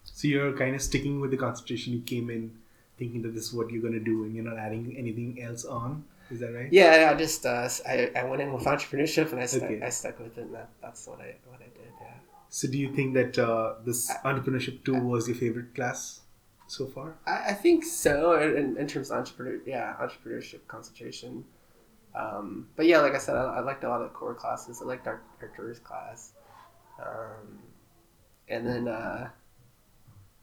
So 0.04 0.28
you're 0.28 0.52
kind 0.56 0.74
of 0.74 0.82
sticking 0.82 1.20
with 1.20 1.30
the 1.30 1.36
concentration 1.36 1.92
you 1.92 2.00
came 2.00 2.30
in, 2.30 2.52
thinking 2.98 3.22
that 3.22 3.34
this 3.34 3.44
is 3.44 3.52
what 3.52 3.70
you're 3.70 3.82
going 3.82 3.94
to 3.94 4.00
do, 4.00 4.24
and 4.24 4.34
you're 4.34 4.44
not 4.44 4.58
adding 4.58 4.94
anything 4.96 5.42
else 5.42 5.64
on. 5.64 6.04
Is 6.30 6.40
that 6.40 6.54
right? 6.54 6.72
Yeah, 6.72 7.10
I 7.12 7.18
just 7.18 7.44
uh, 7.44 7.68
I, 7.86 8.10
I 8.16 8.24
went 8.24 8.40
in 8.40 8.52
with 8.52 8.64
entrepreneurship 8.64 9.32
and 9.32 9.40
I 9.40 9.46
stuck 9.46 9.64
okay. 9.64 9.82
I 9.82 9.88
stuck 9.90 10.18
with 10.20 10.38
it, 10.38 10.42
and 10.42 10.54
that, 10.54 10.68
that's 10.80 11.06
what 11.06 11.20
I 11.20 11.34
what 11.46 11.60
I 11.60 11.64
did. 11.64 11.92
Yeah. 12.00 12.14
So 12.48 12.68
do 12.68 12.78
you 12.78 12.94
think 12.94 13.14
that 13.14 13.38
uh, 13.38 13.74
this 13.84 14.10
entrepreneurship 14.24 14.84
two 14.84 14.94
was 15.00 15.28
your 15.28 15.36
favorite 15.36 15.74
class 15.74 16.20
so 16.68 16.86
far? 16.86 17.16
I, 17.26 17.48
I 17.48 17.52
think 17.54 17.84
so. 17.84 18.40
In, 18.40 18.76
in 18.76 18.86
terms 18.86 19.10
of 19.10 19.18
entrepreneur, 19.18 19.60
yeah, 19.66 19.94
entrepreneurship 20.00 20.60
concentration. 20.68 21.44
Um, 22.14 22.68
but 22.76 22.86
yeah, 22.86 22.98
like 22.98 23.14
I 23.14 23.18
said, 23.18 23.36
I, 23.36 23.44
I, 23.44 23.60
liked 23.60 23.84
a 23.84 23.88
lot 23.88 24.02
of 24.02 24.12
core 24.12 24.34
classes. 24.34 24.80
I 24.82 24.84
liked 24.84 25.06
our, 25.06 25.22
our 25.40 25.48
tourist 25.48 25.84
class. 25.84 26.32
Um, 27.00 27.60
and 28.48 28.66
then, 28.66 28.88
uh, 28.88 29.30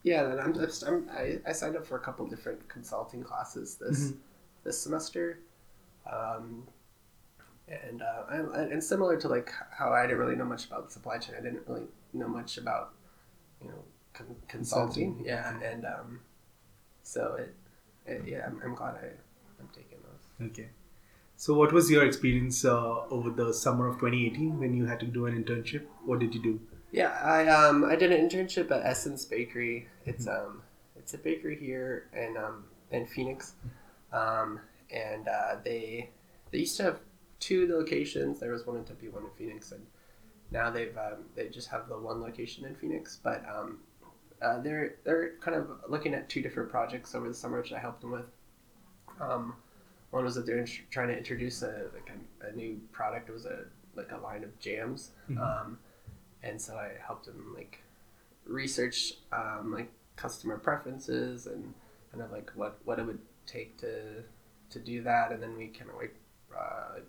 yeah, 0.03 0.23
then 0.23 0.39
I'm 0.39 0.53
just, 0.53 0.83
I'm, 0.83 1.09
I, 1.11 1.39
I 1.45 1.51
signed 1.51 1.75
up 1.75 1.85
for 1.85 1.97
a 1.97 1.99
couple 1.99 2.25
different 2.27 2.67
consulting 2.69 3.21
classes 3.21 3.75
this, 3.75 4.05
mm-hmm. 4.05 4.17
this 4.63 4.79
semester. 4.79 5.39
Um, 6.11 6.63
and, 7.67 8.01
uh, 8.01 8.23
and 8.29 8.81
similar 8.81 9.19
to 9.19 9.27
like 9.27 9.51
how 9.77 9.91
I 9.91 10.03
didn't 10.03 10.19
really 10.19 10.37
know 10.37 10.45
much 10.45 10.67
about 10.67 10.85
the 10.85 10.93
supply 10.93 11.17
chain, 11.17 11.35
I 11.37 11.41
didn't 11.41 11.67
really 11.67 11.87
know 12.13 12.29
much 12.29 12.57
about, 12.57 12.93
you 13.61 13.67
know, 13.67 13.83
con- 14.13 14.37
consulting. 14.47 15.15
consulting. 15.15 15.25
Yeah. 15.25 15.59
And, 15.61 15.85
um, 15.85 16.21
so 17.03 17.35
it, 17.37 17.55
it 18.05 18.23
yeah, 18.25 18.45
I'm, 18.47 18.61
I'm 18.63 18.73
glad 18.73 18.95
I, 18.95 19.07
I'm 19.59 19.67
taking 19.73 19.97
those. 20.01 20.49
Okay. 20.49 20.69
So, 21.39 21.53
what 21.53 21.71
was 21.71 21.91
your 21.91 22.03
experience 22.03 22.65
uh, 22.65 23.05
over 23.11 23.29
the 23.29 23.53
summer 23.53 23.87
of 23.87 23.95
2018 23.97 24.59
when 24.59 24.73
you 24.73 24.87
had 24.87 24.99
to 25.01 25.05
do 25.05 25.27
an 25.27 25.43
internship? 25.43 25.83
What 26.03 26.17
did 26.17 26.33
you 26.33 26.41
do? 26.41 26.59
Yeah, 26.91 27.11
I 27.23 27.47
um 27.47 27.85
I 27.85 27.95
did 27.95 28.11
an 28.11 28.27
internship 28.27 28.71
at 28.71 28.83
Essence 28.83 29.23
Bakery. 29.23 29.87
It's 30.05 30.25
mm-hmm. 30.25 30.47
um 30.47 30.63
it's 30.95 31.13
a 31.13 31.17
bakery 31.19 31.55
here 31.59 32.09
in 32.11 32.37
um 32.37 32.65
in 32.91 33.05
Phoenix, 33.05 33.53
um 34.11 34.59
and 34.89 35.27
uh, 35.27 35.57
they 35.63 36.09
they 36.51 36.59
used 36.59 36.75
to 36.77 36.83
have 36.83 36.99
two 37.39 37.67
locations. 37.71 38.39
There 38.39 38.51
was 38.51 38.65
one 38.65 38.77
in 38.77 38.83
Tempe, 38.83 39.09
one 39.09 39.23
in 39.23 39.29
Phoenix, 39.37 39.71
and 39.71 39.85
now 40.49 40.71
they've 40.71 40.97
um, 40.97 41.25
they 41.35 41.49
just 41.49 41.69
have 41.69 41.87
the 41.87 41.99
one 41.99 42.19
location 42.19 42.65
in 42.65 42.73
Phoenix. 42.73 43.19
But 43.21 43.43
um, 43.47 43.79
uh, 44.41 44.59
they're 44.61 44.95
they're 45.03 45.33
kind 45.39 45.55
of 45.55 45.69
looking 45.87 46.15
at 46.15 46.29
two 46.29 46.41
different 46.41 46.69
projects 46.69 47.13
over 47.13 47.27
the 47.27 47.33
summer, 47.33 47.59
which 47.59 47.73
I 47.73 47.79
helped 47.79 48.01
them 48.01 48.11
with. 48.11 48.25
Um, 49.19 49.55
one 50.11 50.23
was 50.23 50.35
that 50.35 50.45
they're 50.45 50.65
trying 50.89 51.09
to 51.09 51.17
introduce 51.17 51.61
a 51.61 51.85
like 51.93 52.11
a, 52.41 52.47
a, 52.47 52.51
new 52.53 52.79
product. 52.91 53.29
It 53.29 53.33
was 53.33 53.45
a 53.45 53.65
like 53.95 54.11
a 54.11 54.17
line 54.17 54.43
of 54.43 54.57
jams, 54.59 55.11
mm-hmm. 55.29 55.41
um, 55.41 55.79
and 56.43 56.61
so 56.61 56.75
I 56.75 56.91
helped 57.05 57.25
them 57.25 57.53
like 57.55 57.81
research 58.45 59.13
um, 59.33 59.73
like 59.73 59.91
customer 60.15 60.57
preferences 60.57 61.47
and 61.47 61.73
kind 62.11 62.23
of 62.23 62.31
like 62.31 62.51
what 62.55 62.77
what 62.85 62.99
it 62.99 63.05
would 63.05 63.19
take 63.45 63.77
to 63.79 64.23
to 64.69 64.79
do 64.79 65.01
that, 65.03 65.31
and 65.31 65.41
then 65.41 65.57
we 65.57 65.67
kind 65.67 65.89
of 65.89 65.97
like 65.97 66.15
uh, 66.57 66.99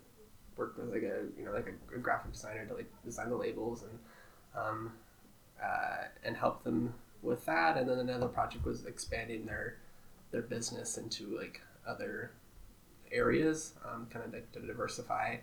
worked 0.57 0.77
with 0.77 0.89
like 0.89 1.03
a 1.03 1.23
you 1.37 1.45
know 1.45 1.51
like 1.51 1.67
a, 1.67 1.95
a, 1.95 1.99
graphic 1.99 2.33
designer 2.33 2.65
to 2.65 2.73
like 2.73 2.91
design 3.05 3.29
the 3.29 3.35
labels 3.35 3.83
and 3.83 3.99
um, 4.55 4.91
uh, 5.63 6.03
and 6.23 6.35
help 6.35 6.63
them 6.63 6.93
with 7.21 7.45
that, 7.45 7.77
and 7.77 7.89
then 7.89 7.99
another 7.99 8.27
project 8.27 8.65
was 8.65 8.85
expanding 8.85 9.45
their 9.45 9.77
their 10.31 10.41
business 10.41 10.97
into 10.97 11.35
like 11.37 11.61
other 11.87 12.31
areas, 13.11 13.73
um, 13.85 14.07
kind 14.11 14.25
of 14.25 14.31
to, 14.31 14.59
to, 14.59 14.65
diversify 14.65 15.37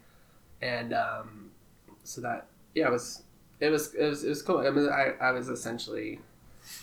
and 0.63 0.93
um, 0.93 1.51
so 2.05 2.21
that 2.21 2.47
yeah, 2.75 2.87
it 2.89 2.93
was 2.93 3.23
it 3.61 3.71
was 3.71 3.95
it 3.95 4.07
was 4.09 4.25
it 4.25 4.29
was 4.29 4.43
cool. 4.43 4.59
I 4.59 4.71
mean, 4.71 4.89
I, 4.89 5.13
I 5.21 5.33
was 5.33 5.49
essentially 5.49 6.21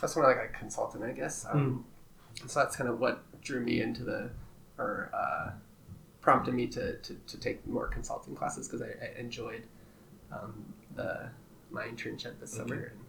that's 0.01 0.15
more 0.15 0.27
like 0.27 0.49
a 0.49 0.57
consultant, 0.57 1.03
I 1.03 1.11
guess. 1.11 1.45
Um, 1.49 1.85
So 2.47 2.59
that's 2.59 2.75
kind 2.75 2.89
of 2.89 2.99
what 2.99 3.21
drew 3.41 3.59
me 3.59 3.81
into 3.81 4.03
the 4.03 4.29
or 4.77 5.09
uh, 5.13 5.51
prompted 6.21 6.53
me 6.53 6.65
to, 6.67 6.97
to, 6.97 7.15
to 7.27 7.37
take 7.37 7.65
more 7.67 7.87
consulting 7.87 8.35
classes 8.35 8.67
because 8.67 8.81
I, 8.81 8.91
I 9.05 9.19
enjoyed 9.19 9.63
um, 10.31 10.73
the 10.95 11.29
my 11.69 11.83
internship 11.83 12.39
this 12.39 12.53
summer. 12.53 12.91
And, 12.91 12.99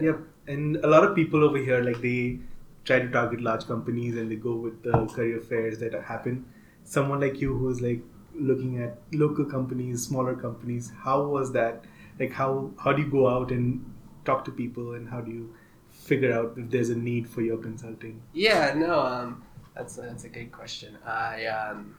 Yep. 0.00 0.20
And 0.46 0.76
a 0.76 0.86
lot 0.86 1.02
of 1.02 1.16
people 1.16 1.42
over 1.42 1.58
here, 1.58 1.82
like 1.82 2.00
they 2.00 2.38
try 2.84 3.00
to 3.00 3.08
target 3.08 3.40
large 3.40 3.66
companies 3.66 4.16
and 4.16 4.30
they 4.30 4.36
go 4.36 4.54
with 4.54 4.82
the 4.84 5.06
career 5.06 5.40
fairs 5.40 5.78
that 5.78 5.92
happen. 5.94 6.44
Someone 6.94 7.20
like 7.20 7.40
you 7.40 7.54
who's 7.58 7.80
like 7.80 8.02
looking 8.34 8.80
at 8.82 8.98
local 9.12 9.44
companies, 9.44 10.04
smaller 10.06 10.34
companies, 10.36 10.92
how 11.04 11.22
was 11.36 11.52
that? 11.52 11.84
Like 12.20 12.32
how 12.32 12.52
how 12.84 12.92
do 12.92 13.02
you 13.02 13.10
go 13.10 13.28
out 13.28 13.50
and 13.50 13.84
talk 14.24 14.44
to 14.46 14.50
people 14.62 14.94
and 14.94 15.08
how 15.08 15.20
do 15.20 15.30
you 15.30 15.54
figure 15.90 16.32
out 16.38 16.54
if 16.56 16.70
there's 16.70 16.90
a 16.90 16.96
need 16.96 17.28
for 17.28 17.42
your 17.42 17.58
consulting? 17.58 18.22
Yeah, 18.32 18.74
no, 18.74 19.00
um, 19.00 19.42
that's 19.74 19.96
that's 19.96 20.24
a 20.24 20.28
good 20.28 20.52
question. 20.52 20.96
I 21.04 21.46
um, 21.46 21.96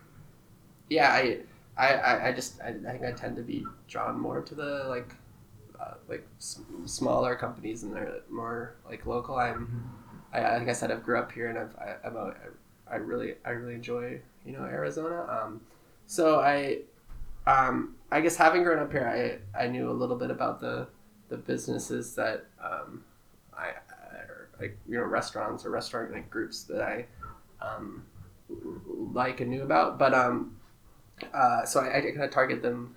yeah, 0.90 1.12
I 1.12 1.40
I, 1.78 2.30
I, 2.30 2.34
just 2.34 2.62
I, 2.62 2.70
I 2.70 2.92
think 2.92 3.04
I 3.06 3.12
tend 3.12 3.38
to 3.38 3.42
be 3.44 3.66
drawn 3.88 4.20
more 4.20 4.42
to 4.42 4.56
the 4.56 4.86
like 4.90 5.16
uh, 5.80 5.96
like 6.08 6.28
s- 6.40 6.62
smaller 6.86 7.36
companies 7.36 7.84
and 7.84 7.96
they're 7.96 8.22
more 8.30 8.76
like 8.90 9.06
local. 9.06 9.38
I'm 9.38 9.72
I, 10.34 10.44
I 10.46 10.58
think 10.58 10.70
I 10.70 10.74
said 10.74 10.92
I've 10.92 11.04
grew 11.04 11.20
up 11.20 11.32
here 11.32 11.48
and 11.48 11.58
I've 11.58 11.76
I, 11.78 11.96
I'm 12.06 12.16
a, 12.18 12.34
I 12.92 12.98
really 12.98 13.36
I 13.46 13.52
really 13.52 13.76
enjoy 13.76 14.22
you 14.50 14.58
know 14.58 14.64
Arizona. 14.64 15.26
Um, 15.30 15.62
so 16.08 16.40
I 16.40 16.80
um, 17.46 17.96
I 18.12 18.22
guess 18.22 18.36
having 18.36 18.64
grown 18.64 18.80
up 18.80 18.92
here, 18.92 19.42
I 19.56 19.64
I 19.64 19.68
knew 19.68 19.90
a 19.90 19.94
little 19.94 20.16
bit 20.16 20.32
about 20.32 20.60
the 20.60 20.88
the 21.30 21.38
businesses 21.38 22.16
that 22.16 22.46
um, 22.64 23.04
I, 23.56 23.74
like 24.60 24.78
you 24.88 24.98
know 24.98 25.04
restaurants 25.04 25.66
or 25.66 25.70
restaurant 25.70 26.12
like 26.12 26.30
groups 26.30 26.64
that 26.64 26.82
I 26.82 27.06
um, 27.62 28.04
like 29.14 29.40
and 29.40 29.52
knew 29.52 29.62
about. 29.62 30.00
But 30.00 30.14
um, 30.16 30.58
uh, 31.34 31.64
so 31.66 31.82
I, 31.82 31.98
I 31.98 32.02
kind 32.02 32.24
of 32.24 32.32
target 32.32 32.64
them 32.64 32.96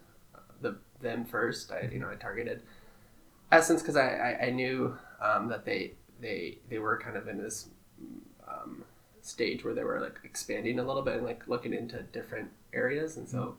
the 0.62 0.78
them 1.00 1.26
first. 1.26 1.70
I 1.70 1.88
you 1.92 1.98
know 1.98 2.08
I 2.10 2.14
targeted 2.14 2.62
Essence 3.50 3.82
because 3.82 3.96
I, 3.96 4.08
I 4.08 4.46
I 4.46 4.50
knew 4.50 4.96
um, 5.20 5.48
that 5.48 5.66
they 5.66 5.92
they 6.18 6.58
they 6.70 6.78
were 6.78 6.98
kind 6.98 7.16
of 7.16 7.28
in 7.28 7.36
this 7.36 7.68
stage 9.22 9.64
where 9.64 9.74
they 9.74 9.84
were 9.84 10.00
like 10.00 10.18
expanding 10.24 10.78
a 10.78 10.84
little 10.84 11.02
bit 11.02 11.14
and 11.14 11.24
like 11.24 11.48
looking 11.48 11.72
into 11.72 12.02
different 12.02 12.50
areas, 12.72 13.16
and 13.16 13.28
so. 13.28 13.56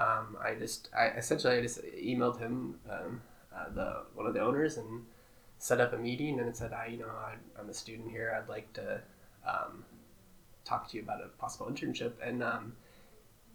Um, 0.00 0.36
I 0.40 0.54
just, 0.54 0.90
I 0.96 1.08
essentially, 1.08 1.58
I 1.58 1.60
just 1.60 1.82
emailed 1.82 2.38
him, 2.38 2.78
um, 2.88 3.20
uh, 3.52 3.68
the 3.74 4.02
one 4.14 4.28
of 4.28 4.32
the 4.32 4.38
owners, 4.38 4.76
and 4.76 5.02
set 5.58 5.80
up 5.80 5.92
a 5.92 5.98
meeting 5.98 6.38
and 6.38 6.48
it 6.48 6.56
said, 6.56 6.72
I, 6.72 6.86
you 6.86 6.98
know, 6.98 7.08
I, 7.08 7.34
I'm 7.58 7.68
a 7.68 7.74
student 7.74 8.10
here. 8.10 8.36
I'd 8.36 8.48
like 8.48 8.72
to 8.74 9.00
um, 9.46 9.84
talk 10.64 10.88
to 10.90 10.96
you 10.96 11.02
about 11.02 11.20
a 11.20 11.28
possible 11.40 11.66
internship. 11.66 12.12
And 12.24 12.42
um, 12.42 12.74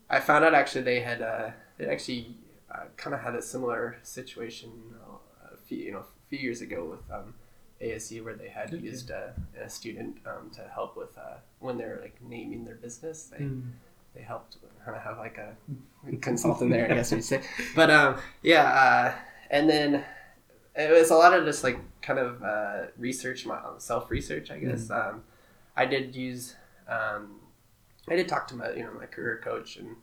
I 0.09 0.19
found 0.19 0.43
out 0.43 0.53
actually 0.53 0.81
they 0.81 0.99
had, 0.99 1.21
uh, 1.21 1.51
they 1.77 1.87
actually 1.87 2.35
uh, 2.69 2.85
kind 2.97 3.13
of 3.13 3.21
had 3.21 3.35
a 3.35 3.41
similar 3.41 3.97
situation 4.03 4.71
uh, 5.01 5.53
a 5.53 5.57
few, 5.57 5.77
you 5.77 5.91
know, 5.93 5.99
a 5.99 6.29
few 6.29 6.39
years 6.39 6.61
ago 6.61 6.85
with 6.85 7.09
um, 7.11 7.33
ASU 7.83 8.23
where 8.23 8.35
they 8.35 8.49
had 8.49 8.73
Okay. 8.73 8.83
used 8.83 9.09
a, 9.09 9.33
a 9.61 9.69
student 9.69 10.17
um, 10.25 10.49
to 10.51 10.61
help 10.73 10.95
with 10.97 11.17
uh, 11.17 11.37
when 11.59 11.77
they're 11.77 11.99
like 12.01 12.15
naming 12.21 12.65
their 12.65 12.75
business. 12.75 13.25
They, 13.25 13.45
they 14.15 14.21
helped 14.21 14.57
kind 14.85 14.95
of 14.97 15.03
have 15.07 15.17
like 15.17 15.37
a 15.37 15.55
consultant 16.21 16.71
there, 16.71 16.89
I 16.89 16.93
guess 16.95 17.11
you'd 17.11 17.23
say. 17.23 17.41
But 17.75 17.89
um, 17.91 18.17
yeah, 18.41 18.63
uh, 18.63 19.19
and 19.49 19.69
then 19.69 20.03
it 20.75 20.91
was 20.91 21.11
a 21.11 21.15
lot 21.15 21.33
of 21.33 21.45
just 21.45 21.63
like 21.63 21.79
kind 22.01 22.19
of 22.19 22.41
uh, 22.43 22.87
research, 22.97 23.45
my 23.45 23.59
self 23.77 24.09
research, 24.09 24.51
I 24.51 24.57
guess. 24.59 24.89
Um, 24.89 25.23
I 25.75 25.85
did 25.85 26.15
use, 26.15 26.55
um, 26.87 27.39
I 28.07 28.15
did 28.15 28.27
talk 28.27 28.47
to 28.49 28.55
my 28.55 28.71
you 28.73 28.83
know 28.83 28.93
my 28.93 29.05
career 29.05 29.39
coach 29.43 29.77
and 29.77 29.95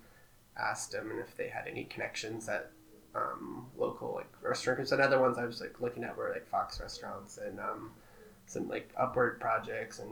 asked 0.59 0.93
them 0.93 1.13
if 1.21 1.37
they 1.37 1.49
had 1.49 1.67
any 1.67 1.85
connections 1.85 2.49
at 2.49 2.71
um, 3.15 3.67
local 3.77 4.15
like 4.15 4.31
restaurants. 4.43 4.93
And 4.93 5.01
other 5.01 5.21
ones 5.21 5.39
I 5.39 5.45
was 5.45 5.61
like 5.61 5.81
looking 5.81 6.05
at 6.05 6.17
were 6.17 6.31
like 6.33 6.49
Fox 6.49 6.81
restaurants 6.81 7.39
and 7.39 7.59
um, 7.61 7.91
some 8.47 8.69
like 8.69 8.91
Upward 8.99 9.41
projects 9.41 9.99
and 9.99 10.11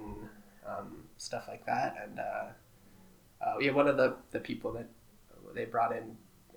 um, 0.67 1.05
stuff 1.17 1.47
like 1.49 1.65
that. 1.67 1.97
And 2.03 2.19
uh, 2.19 3.45
uh, 3.45 3.59
yeah, 3.61 3.73
one 3.73 3.89
of 3.89 3.97
the, 3.97 4.17
the 4.31 4.41
people 4.41 4.73
that 4.73 4.89
they 5.55 5.65
brought 5.65 5.93
in 5.93 6.17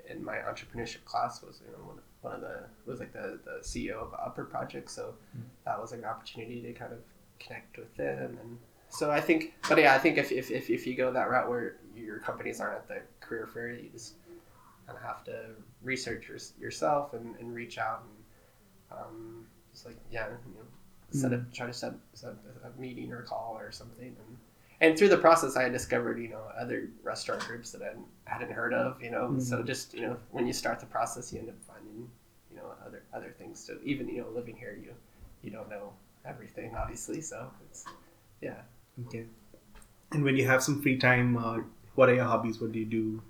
in 0.10 0.24
my 0.24 0.38
entrepreneurship 0.38 1.05
class 1.05 1.41
was 1.41 1.62
you 1.65 1.71
know 1.71 1.83
one 1.86 1.98
of, 1.98 2.03
one 2.21 2.33
of 2.33 2.41
the 2.41 2.63
was 2.86 3.00
like 3.00 3.13
the, 3.13 3.39
the 3.45 3.60
CEO 3.62 3.93
of 3.93 4.13
Upward 4.13 4.50
Project, 4.50 4.89
so 4.89 5.13
that 5.65 5.79
was 5.79 5.91
like 5.91 6.01
an 6.01 6.05
opportunity 6.05 6.62
to 6.62 6.74
kind 6.74 6.91
of 6.91 7.00
connect 7.39 7.77
with 7.77 7.95
them, 7.95 8.38
and 8.41 8.57
so 8.89 9.10
I 9.10 9.21
think, 9.21 9.53
but 9.69 9.77
yeah, 9.77 9.95
I 9.95 9.98
think 9.98 10.17
if 10.17 10.31
if, 10.31 10.51
if, 10.51 10.69
if 10.69 10.86
you 10.86 10.95
go 10.95 11.12
that 11.13 11.29
route 11.29 11.50
where 11.50 11.77
your 11.95 12.19
companies 12.19 12.60
aren't 12.60 12.75
at 12.75 12.88
the 12.88 13.01
career 13.21 13.48
fair, 13.48 13.71
you 13.71 13.89
just 13.89 14.15
kind 14.91 15.03
of 15.03 15.03
have 15.03 15.24
to 15.25 15.55
research 15.81 16.27
your, 16.27 16.38
yourself 16.60 17.13
and, 17.13 17.36
and 17.38 17.53
reach 17.53 17.77
out 17.77 18.03
and 18.03 19.00
um, 19.00 19.45
just 19.71 19.86
like 19.86 19.98
yeah, 20.12 20.27
you 20.48 20.55
know, 20.55 21.19
set 21.19 21.33
up 21.33 21.53
try 21.53 21.67
to 21.67 21.74
set, 21.74 21.93
set 22.13 22.29
up 22.29 22.38
a 22.65 22.79
meeting 22.79 23.12
or 23.12 23.21
call 23.21 23.57
or 23.60 23.71
something 23.71 24.07
and 24.07 24.38
and 24.79 24.98
through 24.98 25.10
the 25.10 25.17
process 25.17 25.57
i 25.57 25.67
discovered 25.67 26.17
you 26.17 26.29
know 26.29 26.41
other 26.57 26.88
restaurant 27.03 27.41
groups 27.41 27.69
that 27.69 27.81
i 27.81 27.91
hadn't 28.31 28.50
heard 28.50 28.74
of 28.74 29.01
you 29.03 29.12
know 29.12 29.38
so 29.38 29.62
just 29.62 29.93
you 29.93 30.00
know 30.00 30.15
when 30.31 30.48
you 30.48 30.53
start 30.53 30.79
the 30.79 30.86
process 30.86 31.33
you 31.33 31.39
end 31.39 31.50
up 31.50 31.55
finding 31.67 32.10
you 32.50 32.55
know 32.55 32.63
other 32.88 33.03
other 33.13 33.36
things 33.38 33.62
so 33.62 33.77
even 33.83 34.07
you 34.07 34.21
know 34.21 34.27
living 34.33 34.55
here 34.55 34.79
you 34.81 34.93
you 35.41 35.51
don't 35.51 35.69
know 35.69 35.91
everything 36.25 36.74
obviously 36.77 37.19
so 37.19 37.51
it's 37.69 37.83
yeah 38.39 38.62
Okay. 39.07 39.25
And 40.12 40.24
when 40.24 40.36
you 40.36 40.45
have 40.45 40.62
some 40.62 40.81
free 40.81 40.98
time, 40.98 41.38
uh, 41.38 41.60
what 41.95 42.10
are 42.10 42.15
your 42.15 42.25
hobbies? 42.25 42.60
What 42.60 42.71
do 42.71 42.79
you 42.79 42.86
do? 42.86 43.21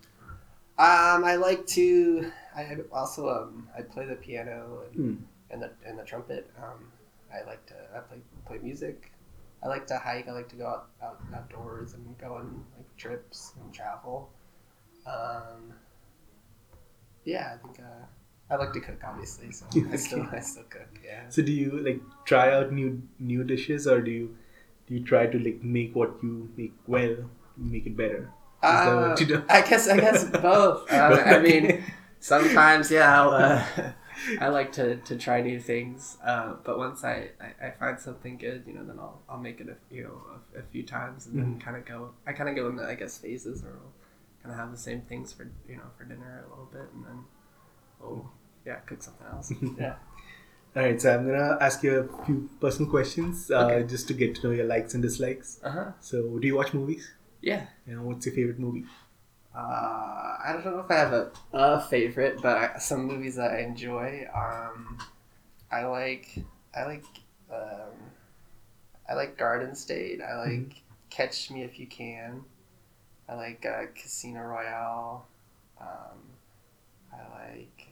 Um 0.78 1.24
i 1.26 1.36
like 1.36 1.66
to 1.68 2.32
i 2.56 2.78
also 2.92 3.30
um 3.30 3.68
i 3.78 3.82
play 3.82 4.06
the 4.06 4.16
piano 4.16 4.84
and, 4.88 4.96
Hmm. 4.96 5.24
and 5.52 5.62
the 5.62 5.72
and 5.86 6.00
the 6.00 6.04
trumpet 6.04 6.50
um 6.58 6.92
i 7.34 7.42
like 7.44 7.66
to 7.68 7.76
i 7.96 8.00
play 8.00 8.20
play 8.46 8.60
music 8.60 9.12
i 9.64 9.68
like 9.68 9.86
to 9.88 9.98
hike 9.98 10.28
i 10.28 10.32
like 10.32 10.50
to 10.50 10.56
go 10.56 10.68
out, 10.68 10.90
out 11.04 11.20
outdoors 11.36 11.94
and 11.94 12.18
go 12.18 12.36
on 12.36 12.64
like 12.78 12.98
trips 12.98 13.54
and 13.62 13.74
travel 13.74 14.30
um 15.06 15.74
yeah 17.26 17.54
i 17.56 17.58
think 17.66 17.80
uh 17.80 18.06
I 18.50 18.56
like 18.58 18.74
to 18.74 18.82
cook, 18.82 19.02
obviously. 19.08 19.50
So 19.54 19.66
I 19.94 19.96
still, 19.96 20.28
I 20.30 20.42
still 20.42 20.64
cook. 20.64 21.00
Yeah. 21.06 21.22
So 21.30 21.42
do 21.42 21.54
you 21.54 21.80
like 21.80 22.02
try 22.26 22.52
out 22.54 22.74
new 22.74 23.02
new 23.18 23.46
dishes, 23.46 23.88
or 23.88 24.02
do 24.02 24.12
you 24.12 24.36
do 24.88 24.96
you 24.96 25.06
try 25.06 25.26
to 25.26 25.40
like 25.40 25.64
make 25.64 25.96
what 25.96 26.18
you 26.22 26.50
make 26.58 26.74
well, 26.86 27.16
make 27.56 27.86
it 27.86 27.96
better? 27.96 28.30
Is 28.64 28.70
that 28.70 28.88
Uh, 28.88 29.10
what 29.10 29.20
you 29.20 29.26
do? 29.28 29.44
I 29.50 29.62
guess 29.62 29.88
I 29.88 29.98
guess 29.98 30.24
both. 30.50 30.92
Uh, 30.92 31.24
I 31.26 31.40
mean, 31.40 31.84
sometimes 32.20 32.92
yeah, 32.92 33.20
I'll, 33.22 33.32
uh, 33.32 33.64
I 34.40 34.50
like 34.50 34.72
to, 34.74 34.98
to 34.98 35.16
try 35.18 35.42
new 35.42 35.60
things. 35.60 36.18
Uh, 36.24 36.54
but 36.64 36.78
once 36.78 37.04
I, 37.04 37.30
I, 37.42 37.68
I 37.68 37.72
find 37.72 38.00
something 38.00 38.38
good, 38.38 38.64
you 38.68 38.74
know, 38.74 38.86
then 38.86 39.00
I'll, 39.00 39.22
I'll 39.28 39.40
make 39.40 39.60
it 39.62 39.68
a 39.70 39.78
you 39.94 40.04
know 40.04 40.22
a, 40.56 40.60
a 40.60 40.64
few 40.72 40.84
times 40.84 41.26
and 41.26 41.40
then 41.40 41.60
kind 41.60 41.76
of 41.76 41.86
go. 41.86 42.12
I 42.28 42.34
kind 42.34 42.50
of 42.50 42.56
go 42.56 42.68
into 42.70 42.84
I 42.84 42.96
guess 42.96 43.18
phases 43.18 43.64
where 43.64 43.74
I'll 43.74 43.94
kind 44.44 44.54
of 44.54 44.60
have 44.60 44.72
the 44.72 44.78
same 44.78 45.02
things 45.02 45.34
for 45.34 45.50
you 45.68 45.78
know 45.78 45.90
for 45.98 46.04
dinner 46.04 46.44
a 46.46 46.50
little 46.50 46.70
bit 46.72 46.88
and 46.94 47.04
then 47.06 47.20
we'll 48.00 48.30
yeah 48.66 48.76
cook 48.86 49.02
something 49.02 49.26
else. 49.28 49.52
yeah. 49.80 49.96
All 50.76 50.84
right, 50.84 51.02
so 51.02 51.14
I'm 51.14 51.26
gonna 51.26 51.58
ask 51.60 51.84
you 51.84 52.00
a 52.00 52.26
few 52.26 52.50
personal 52.62 52.90
questions, 52.90 53.52
uh, 53.52 53.66
Okay. 53.66 53.88
just 53.88 54.08
to 54.08 54.14
get 54.14 54.36
to 54.36 54.48
know 54.48 54.52
your 54.54 54.66
likes 54.68 54.94
and 54.94 55.04
dislikes. 55.04 55.60
Uh 55.64 55.72
huh. 55.72 55.92
So, 56.00 56.40
do 56.40 56.48
you 56.48 56.56
watch 56.56 56.74
movies? 56.74 57.12
Yeah. 57.42 57.66
You 57.88 57.96
know, 57.96 58.04
what's 58.04 58.26
your 58.26 58.36
favorite 58.36 58.60
movie? 58.60 58.86
Uh, 59.54 59.60
I 59.60 60.52
don't 60.54 60.66
know 60.66 60.80
if 60.80 60.90
I 60.90 60.96
have 60.96 61.14
a, 61.14 61.32
a 61.54 61.82
favorite, 61.82 62.42
but 62.42 62.58
I, 62.58 62.78
some 62.80 63.06
movies 63.06 63.36
that 63.36 63.52
I 63.52 63.60
enjoy. 63.62 64.26
Um, 64.34 64.98
I 65.72 65.86
like 65.86 66.38
I 66.76 66.86
like 66.86 67.04
um, 67.52 67.92
I 69.10 69.14
like 69.14 69.38
Garden 69.38 69.76
State. 69.76 70.22
I 70.22 70.38
like 70.38 70.84
Catch 71.10 71.52
Me 71.52 71.64
If 71.64 71.80
You 71.80 71.88
Can. 71.88 72.44
I 73.28 73.36
like 73.36 73.66
uh, 73.66 73.88
Casino 73.94 74.42
Royale. 74.42 75.26
Um, 75.80 76.20
I 77.12 77.18
like 77.44 77.88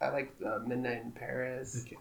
uh, 0.00 0.04
I 0.04 0.10
like 0.10 0.32
uh, 0.46 0.60
Midnight 0.64 1.02
in 1.02 1.10
Paris. 1.12 1.82
Okay. 1.86 1.96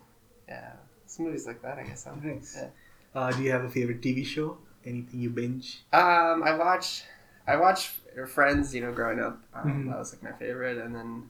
Yeah, 0.48 0.74
some 1.08 1.26
movies 1.26 1.48
like 1.48 1.62
that. 1.64 1.80
I 1.80 1.84
guess. 1.84 2.06
I'm, 2.06 2.22
Nice. 2.24 2.58
Yeah. 2.60 2.70
Uh, 3.16 3.32
do 3.32 3.42
you 3.42 3.52
have 3.52 3.64
a 3.64 3.70
favorite 3.70 4.02
TV 4.02 4.24
show? 4.24 4.58
Anything 4.88 5.20
you 5.20 5.30
binge? 5.30 5.84
Um, 5.92 6.44
I 6.44 6.56
watch, 6.58 7.04
I 7.46 7.58
watch 7.58 7.92
Friends. 8.28 8.74
You 8.74 8.82
know, 8.82 8.92
growing 8.94 9.20
up, 9.20 9.44
um, 9.54 9.86
Mhm. 9.86 9.90
that 9.90 9.98
was 10.00 10.14
like 10.14 10.24
my 10.24 10.32
favorite, 10.40 10.78
and 10.78 10.96
then 10.96 11.30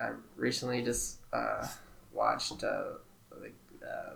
I 0.00 0.10
recently 0.36 0.82
just 0.82 1.18
uh, 1.32 1.66
watched 2.12 2.64
uh, 2.64 2.94
like 3.40 3.54
uh, 3.86 4.14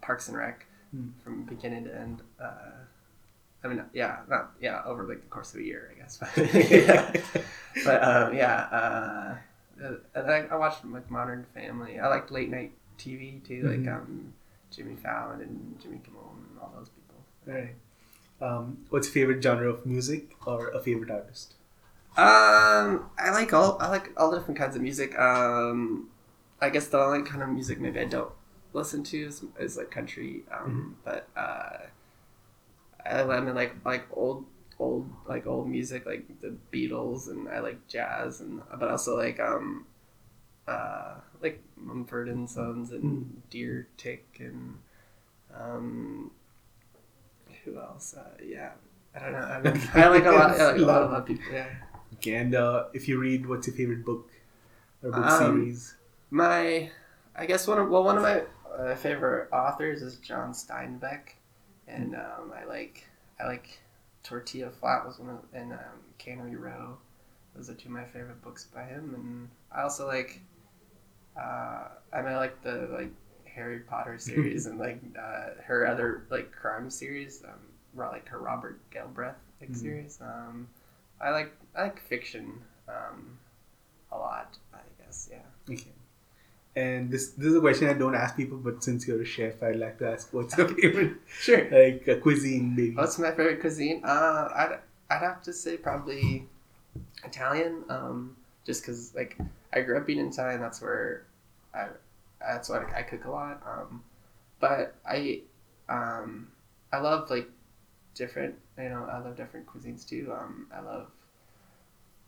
Parks 0.00 0.28
and 0.28 0.36
Rec 0.36 0.66
Mm. 0.96 1.10
from 1.22 1.42
beginning 1.44 1.84
to 1.84 1.94
end. 1.94 2.22
Uh, 2.40 2.72
I 3.62 3.68
mean, 3.68 3.82
yeah, 3.92 4.20
not 4.28 4.52
yeah, 4.60 4.82
over 4.84 5.04
like 5.04 5.20
the 5.22 5.28
course 5.28 5.52
of 5.54 5.60
a 5.60 5.62
year, 5.64 5.90
I 5.94 5.98
guess. 6.00 6.18
But 6.34 6.70
yeah, 6.70 7.12
but 7.84 8.02
um, 8.04 8.34
yeah, 8.34 8.56
uh, 8.70 9.36
and 10.14 10.30
I, 10.30 10.46
I 10.50 10.56
watched 10.56 10.84
like 10.84 11.10
Modern 11.10 11.44
Family. 11.54 11.98
I 12.00 12.08
liked 12.08 12.30
late 12.30 12.48
night 12.50 12.72
TV 12.98 13.40
too, 13.46 13.62
like 13.68 13.80
Mhm. 13.80 13.94
um, 13.96 14.32
Jimmy 14.70 14.96
Fallon 14.96 15.40
and 15.40 15.80
Jimmy 15.80 16.00
Kimmel 16.04 16.34
and 16.36 16.58
all 16.60 16.72
those 16.76 16.88
people. 16.90 17.24
Right. 17.46 17.74
Um, 18.44 18.84
what's 18.90 19.06
your 19.06 19.14
favorite 19.14 19.42
genre 19.42 19.70
of 19.70 19.86
music 19.86 20.36
or 20.46 20.68
a 20.68 20.80
favorite 20.80 21.10
artist? 21.10 21.54
Um, 22.16 23.10
I 23.18 23.30
like 23.30 23.52
all 23.54 23.78
I 23.80 23.88
like 23.88 24.10
all 24.18 24.30
the 24.30 24.38
different 24.38 24.58
kinds 24.58 24.76
of 24.76 24.82
music. 24.82 25.18
Um, 25.18 26.10
I 26.60 26.68
guess 26.68 26.88
the 26.88 26.98
only 26.98 27.22
kind 27.28 27.42
of 27.42 27.48
music 27.48 27.80
maybe 27.80 28.00
I 28.00 28.04
don't 28.04 28.30
listen 28.74 29.02
to 29.04 29.18
is, 29.18 29.44
is 29.58 29.78
like 29.78 29.90
country. 29.90 30.42
Um, 30.52 30.96
but 31.04 31.26
uh, 31.34 31.78
I, 33.04 33.22
I 33.22 33.40
mean 33.40 33.54
like 33.54 33.76
like 33.84 34.06
old 34.12 34.44
old 34.78 35.08
like 35.26 35.46
old 35.46 35.68
music 35.68 36.04
like 36.04 36.26
the 36.42 36.54
Beatles 36.72 37.30
and 37.30 37.48
I 37.48 37.60
like 37.60 37.86
jazz 37.88 38.40
and 38.40 38.60
but 38.78 38.90
also 38.90 39.16
like 39.16 39.40
um 39.40 39.86
uh 40.68 41.14
like 41.40 41.62
Mumford 41.76 42.28
and 42.28 42.48
Sons 42.50 42.90
and 42.90 43.42
Deer 43.50 43.88
Tick 43.96 44.24
and 44.38 44.78
um 45.58 46.30
who 47.64 47.78
else? 47.78 48.14
Uh, 48.14 48.24
yeah. 48.44 48.72
I 49.14 49.18
don't 49.20 49.32
know. 49.32 49.38
I, 49.38 49.60
mean, 49.60 49.80
I 49.94 50.08
like 50.08 50.24
a 50.24 50.30
lot. 50.30 50.50
I 50.60 50.72
like 50.72 50.80
a 50.80 50.84
lot 50.84 51.02
of 51.02 51.12
other 51.12 51.26
people. 51.26 51.44
Yeah. 51.52 51.68
Okay, 52.14 52.34
and 52.34 52.54
uh, 52.54 52.84
if 52.92 53.08
you 53.08 53.18
read, 53.18 53.46
what's 53.46 53.66
your 53.66 53.76
favorite 53.76 54.04
book 54.04 54.30
or 55.02 55.10
book 55.10 55.24
Um, 55.24 55.38
series? 55.38 55.94
My, 56.30 56.90
I 57.36 57.46
guess 57.46 57.66
one 57.66 57.78
of 57.78 57.88
well 57.88 58.04
one 58.04 58.16
of 58.16 58.22
my 58.22 58.42
uh, 58.76 58.94
favorite 58.96 59.48
authors 59.52 60.02
is 60.02 60.16
John 60.16 60.52
Steinbeck, 60.52 61.34
and 61.86 62.14
um, 62.14 62.52
I 62.56 62.64
like 62.64 63.06
I 63.38 63.46
like 63.46 63.78
Tortilla 64.22 64.70
Flat 64.70 65.06
was 65.06 65.18
one 65.18 65.30
of 65.30 65.38
and 65.52 65.72
um, 65.72 65.78
Cannery 66.18 66.56
Row. 66.56 66.96
Those 67.54 67.70
are 67.70 67.74
two 67.74 67.88
of 67.88 67.92
my 67.92 68.04
favorite 68.04 68.42
books 68.42 68.64
by 68.74 68.84
him, 68.84 69.12
and 69.14 69.48
I 69.72 69.82
also 69.82 70.06
like. 70.06 70.40
Uh, 71.36 71.88
I 72.12 72.18
mean, 72.22 72.32
I 72.32 72.36
like 72.36 72.62
the 72.62 72.88
like 72.92 73.10
Harry 73.54 73.80
Potter 73.80 74.18
series 74.18 74.66
and 74.66 74.78
like 74.78 75.00
uh, 75.18 75.50
her 75.64 75.86
other 75.86 76.24
like 76.30 76.50
crime 76.52 76.90
series, 76.90 77.42
um, 77.44 77.60
like 77.96 78.28
her 78.28 78.38
Robert 78.38 78.78
Galbraith 78.90 79.34
like 79.60 79.70
Mhm. 79.70 79.76
series. 79.76 80.18
Um, 80.20 80.68
I 81.20 81.30
like 81.30 81.52
I 81.76 81.82
like 81.84 82.00
fiction 82.00 82.52
um, 82.88 83.38
a 84.12 84.16
lot. 84.18 84.58
I 84.72 84.78
guess 85.02 85.28
yeah. 85.30 85.46
Okay. 85.72 85.92
And 86.76 87.08
this 87.10 87.28
this 87.38 87.46
is 87.46 87.54
a 87.56 87.60
question 87.60 87.88
I 87.88 87.92
don't 87.94 88.16
ask 88.16 88.36
people, 88.36 88.58
but 88.58 88.82
since 88.82 89.06
you're 89.06 89.22
a 89.22 89.24
chef, 89.24 89.62
I'd 89.62 89.76
like 89.76 89.98
to 89.98 90.10
ask 90.10 90.32
what's 90.32 90.56
your 90.58 90.68
favorite 90.74 91.12
Sure. 91.28 91.62
like 91.70 92.08
uh, 92.08 92.16
cuisine, 92.20 92.74
maybe. 92.74 92.96
What's 92.96 93.18
my 93.18 93.30
favorite 93.30 93.60
cuisine? 93.60 94.02
Uh, 94.04 94.48
I'd, 94.54 94.78
I'd 95.10 95.20
have 95.22 95.40
to 95.42 95.52
say 95.52 95.76
probably 95.76 96.48
Italian. 97.24 97.84
Um, 97.88 98.36
just 98.66 98.82
because 98.82 99.14
like 99.14 99.38
I 99.72 99.82
grew 99.82 99.96
up 99.98 100.08
eating 100.10 100.26
Italian, 100.26 100.60
that's 100.60 100.80
where 100.82 101.22
I 101.72 101.88
that's 102.52 102.68
what 102.68 102.82
I, 102.94 103.02
cook 103.02 103.24
a 103.24 103.30
lot. 103.30 103.62
Um, 103.66 104.02
but 104.60 104.94
I 105.06 105.42
um, 105.88 106.48
I 106.92 106.98
love 106.98 107.30
like 107.30 107.48
different. 108.14 108.56
You 108.78 108.88
know, 108.90 109.04
I 109.10 109.18
love 109.18 109.36
different 109.36 109.66
cuisines 109.66 110.06
too. 110.08 110.32
Um, 110.38 110.66
I 110.74 110.80
love 110.80 111.08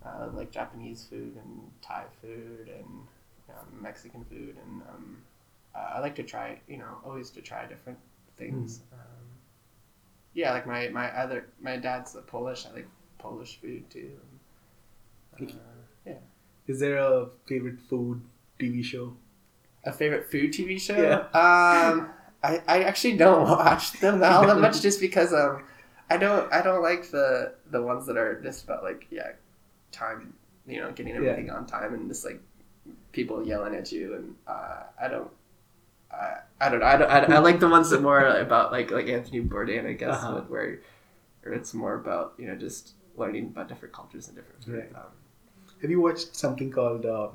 uh, 0.05 0.29
like 0.33 0.51
Japanese 0.51 1.05
food 1.09 1.37
and 1.37 1.71
Thai 1.83 2.05
food 2.21 2.69
and 2.69 2.87
um, 3.51 3.83
Mexican 3.83 4.25
food 4.25 4.57
and 4.65 4.83
um, 4.83 5.19
uh, 5.75 5.95
I 5.97 6.01
like 6.01 6.15
to 6.17 6.23
try. 6.23 6.61
You 6.69 6.79
know, 6.79 6.99
always 7.05 7.31
to 7.31 7.41
try 7.43 7.67
different 7.67 7.99
things. 8.37 8.81
Um, 8.93 9.27
yeah, 10.35 10.53
like 10.53 10.67
my 10.67 10.89
my 10.89 11.09
other 11.17 11.47
my 11.61 11.77
dad's 11.77 12.15
a 12.15 12.23
Polish. 12.23 12.67
I 12.67 12.73
like 12.75 12.89
Polish 13.19 13.59
food 13.61 13.89
too. 13.91 14.11
Uh, 15.35 15.43
Okay. 15.45 15.55
Is 16.67 16.81
there 16.81 16.97
a 16.99 17.29
favorite 17.47 17.81
food 17.89 18.23
TV 18.59 18.83
show? 18.83 19.17
A 19.87 19.93
favorite 19.93 20.31
food 20.31 20.53
TV 20.53 20.81
show? 20.81 21.01
Yeah. 21.01 21.21
Um, 21.33 22.11
I, 22.43 22.63
I 22.69 22.83
actually 22.83 23.17
don't 23.17 23.49
watch 23.49 23.93
them 24.01 24.23
all 24.23 24.47
that 24.47 24.59
much 24.67 24.83
just 24.83 25.01
because 25.01 25.33
um, 25.33 25.65
I 26.11 26.17
don't 26.17 26.53
I 26.53 26.63
don't 26.63 26.83
like 26.83 27.11
the 27.11 27.55
the 27.71 27.81
ones 27.83 28.07
that 28.07 28.17
are 28.17 28.41
just 28.43 28.65
about 28.65 28.83
like 28.83 29.07
yeah, 29.11 29.33
time 29.93 30.35
you 30.67 30.81
know 30.81 30.91
getting 30.93 31.15
everything 31.15 31.51
on 31.51 31.67
time 31.67 31.95
and 31.95 32.09
just 32.09 32.25
like 32.25 32.41
people 33.13 33.47
yelling 33.47 33.75
at 33.75 33.91
you 33.93 34.15
and 34.15 34.35
uh, 34.47 34.83
I 35.01 35.09
don't. 35.09 35.31
I, 36.11 36.37
I 36.61 36.69
don't 36.71 36.81
know. 36.81 36.87
I, 36.87 36.97
don't, 36.97 37.11
I, 37.11 37.37
I 37.37 37.39
like 37.41 37.59
the 37.59 37.69
ones 37.69 37.91
that 37.91 38.01
more 38.01 38.25
about 38.47 38.71
like 38.73 38.91
like 38.91 39.09
Anthony 39.09 39.41
Bourdain, 39.43 39.87
I 39.87 39.93
guess, 39.95 40.15
Uh-huh. 40.15 40.43
where, 40.49 40.81
where 41.43 41.53
it's 41.53 41.75
more 41.75 41.95
about 41.95 42.35
you 42.39 42.47
know 42.47 42.55
just 42.55 42.95
learning 43.17 43.47
about 43.47 43.69
different 43.69 43.93
cultures 43.93 44.29
and 44.29 44.37
different. 44.37 44.65
Right. 44.69 44.95
Um, 44.95 45.11
Have 45.83 45.91
you 45.91 46.01
watched 46.01 46.37
something 46.37 46.71
called 46.71 47.05
uh, 47.05 47.29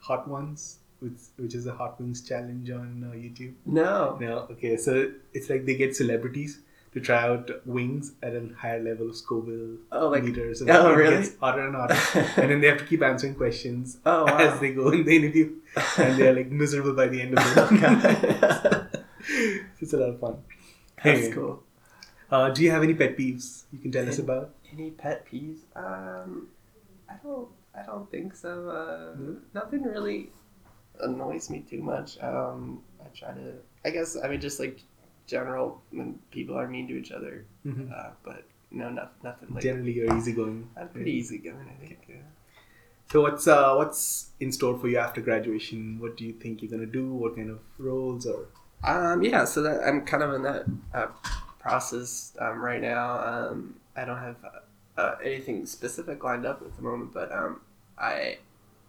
Hot 0.00 0.26
Ones, 0.28 0.80
which 1.00 1.18
which 1.36 1.54
is 1.54 1.66
a 1.66 1.72
hot 1.74 2.00
wings 2.00 2.22
challenge 2.22 2.70
on 2.70 3.04
uh, 3.10 3.14
YouTube? 3.14 3.54
no. 3.66 4.16
No, 4.20 4.38
okay. 4.52 4.76
So 4.76 5.10
it's 5.32 5.50
like 5.50 5.66
they 5.66 5.76
get 5.76 5.94
celebrities 5.96 6.60
to 6.92 7.00
try 7.00 7.22
out 7.28 7.50
wings 7.66 8.12
at 8.22 8.34
a 8.34 8.48
higher 8.58 8.82
level 8.82 9.10
of 9.10 9.16
Scoville 9.16 9.76
Oh, 9.92 10.08
like 10.08 10.24
meters. 10.24 10.62
And 10.62 10.70
oh, 10.70 10.90
it 10.92 10.94
really? 10.96 11.16
gets 11.16 11.36
hotter 11.38 11.66
and 11.66 11.76
hotter. 11.76 11.94
and 12.40 12.50
then 12.50 12.60
they 12.62 12.68
have 12.68 12.78
to 12.78 12.86
keep 12.86 13.02
answering 13.02 13.34
questions 13.34 13.98
oh 14.06 14.24
wow. 14.24 14.38
as 14.38 14.58
they 14.60 14.72
go 14.72 14.90
in 14.90 15.04
the 15.04 15.14
interview, 15.16 15.52
and 15.98 16.18
they're 16.18 16.32
like 16.32 16.50
miserable 16.50 16.94
by 16.94 17.06
the 17.08 17.20
end 17.20 17.38
of 17.38 17.44
it. 17.46 19.02
It's 19.80 19.92
a 19.92 19.96
lot 19.98 20.08
of 20.10 20.20
fun. 20.20 20.36
That's 21.04 21.26
Hey. 21.26 21.32
cool. 21.32 21.62
Uh, 22.30 22.48
do 22.50 22.62
you 22.64 22.70
have 22.70 22.82
any 22.82 22.94
pet 22.94 23.16
peeves 23.16 23.64
you 23.72 23.78
can 23.78 23.92
tell 23.92 24.08
us 24.08 24.18
about? 24.18 24.54
Any 24.72 24.90
pet 24.90 25.26
peeves? 25.30 25.58
Um, 25.76 26.48
I 27.08 27.14
don't. 27.22 27.48
I 27.74 27.82
don't 27.84 28.10
think 28.10 28.34
so. 28.34 28.70
Uh, 28.70 29.20
No? 29.20 29.36
Nothing 29.54 29.82
really 29.82 30.30
annoys 31.00 31.50
me 31.50 31.64
too 31.68 31.82
much. 31.82 32.18
Um, 32.20 32.82
I 33.00 33.08
try 33.16 33.32
to. 33.32 33.54
I 33.84 33.90
guess. 33.90 34.16
I 34.22 34.28
mean, 34.28 34.40
just 34.40 34.60
like 34.60 34.80
general 35.26 35.82
when 35.90 36.18
people 36.30 36.56
are 36.56 36.68
mean 36.68 36.88
to 36.88 36.94
each 36.94 37.12
other. 37.12 37.44
Mhm. 37.66 37.90
Uh, 37.92 38.10
but 38.24 38.44
no, 38.70 38.90
not, 38.90 39.12
nothing 39.22 39.48
like. 39.52 39.62
Generally, 39.62 39.92
you're 39.92 40.16
easygoing. 40.16 40.68
I'm 40.76 40.88
pretty 40.88 41.12
easygoing. 41.12 41.68
I 41.70 41.84
think. 41.86 41.98
Yeah. 42.08 42.16
So 43.10 43.22
what's 43.22 43.46
uh, 43.46 43.74
what's 43.74 44.30
in 44.40 44.50
store 44.50 44.78
for 44.78 44.88
you 44.88 44.98
after 44.98 45.20
graduation? 45.20 45.98
What 46.00 46.16
do 46.16 46.24
you 46.24 46.32
think 46.32 46.62
you're 46.62 46.70
gonna 46.70 46.86
do? 46.86 47.12
What 47.14 47.36
kind 47.36 47.50
of 47.50 47.60
roles 47.78 48.26
or? 48.26 48.46
Um, 48.84 49.22
yeah, 49.22 49.44
so 49.44 49.62
that 49.62 49.82
I'm 49.86 50.04
kind 50.04 50.22
of 50.22 50.34
in 50.34 50.42
that 50.42 50.66
uh, 50.92 51.06
process 51.58 52.32
um, 52.40 52.60
right 52.60 52.80
now. 52.80 53.18
Um, 53.20 53.76
I 53.96 54.04
don't 54.04 54.18
have 54.18 54.36
uh, 54.44 55.00
uh, 55.00 55.16
anything 55.24 55.66
specific 55.66 56.22
lined 56.22 56.44
up 56.44 56.62
at 56.62 56.76
the 56.76 56.82
moment, 56.82 57.12
but 57.12 57.32
um, 57.32 57.60
I, 57.98 58.38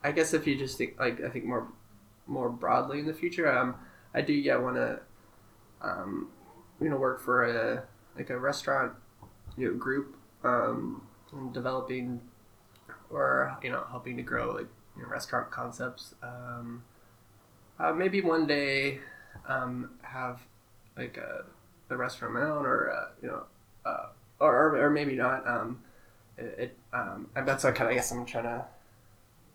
I 0.03 0.11
guess 0.11 0.33
if 0.33 0.45
you 0.45 0.57
just 0.57 0.77
think 0.77 0.99
like 0.99 1.21
I 1.23 1.29
think 1.29 1.45
more, 1.45 1.67
more 2.27 2.49
broadly 2.49 2.99
in 2.99 3.05
the 3.05 3.13
future, 3.13 3.51
um, 3.51 3.75
I 4.13 4.21
do 4.21 4.33
yeah 4.33 4.57
want 4.57 4.75
to, 4.75 4.99
um, 5.81 6.29
you 6.81 6.89
know, 6.89 6.97
work 6.97 7.21
for 7.21 7.43
a 7.43 7.83
like 8.15 8.29
a 8.29 8.37
restaurant, 8.37 8.93
you 9.57 9.71
know, 9.71 9.77
group, 9.77 10.15
um, 10.43 11.03
and 11.31 11.53
developing, 11.53 12.21
or 13.09 13.57
you 13.63 13.71
know, 13.71 13.85
helping 13.89 14.17
to 14.17 14.23
grow 14.23 14.51
like 14.53 14.67
you 14.95 15.03
know, 15.03 15.09
restaurant 15.09 15.51
concepts. 15.51 16.15
Um, 16.23 16.83
uh, 17.79 17.93
maybe 17.93 18.21
one 18.21 18.47
day 18.47 18.99
um, 19.47 19.91
have 20.01 20.41
like 20.97 21.17
a, 21.17 21.45
a 21.89 21.97
restaurant 21.97 22.33
my 22.33 22.41
own, 22.41 22.65
or 22.65 22.91
uh, 22.91 23.09
you 23.21 23.27
know, 23.27 23.43
uh, 23.85 24.07
or, 24.39 24.55
or 24.55 24.85
or 24.85 24.89
maybe 24.89 25.15
not. 25.15 25.47
Um, 25.47 25.81
it, 26.37 26.55
it 26.57 26.77
um, 26.93 27.29
that's 27.45 27.63
what 27.63 27.75
kind 27.75 27.89
of 27.89 27.91
I 27.91 27.95
guess 27.95 28.11
I'm 28.11 28.25
trying 28.25 28.45
to 28.45 28.65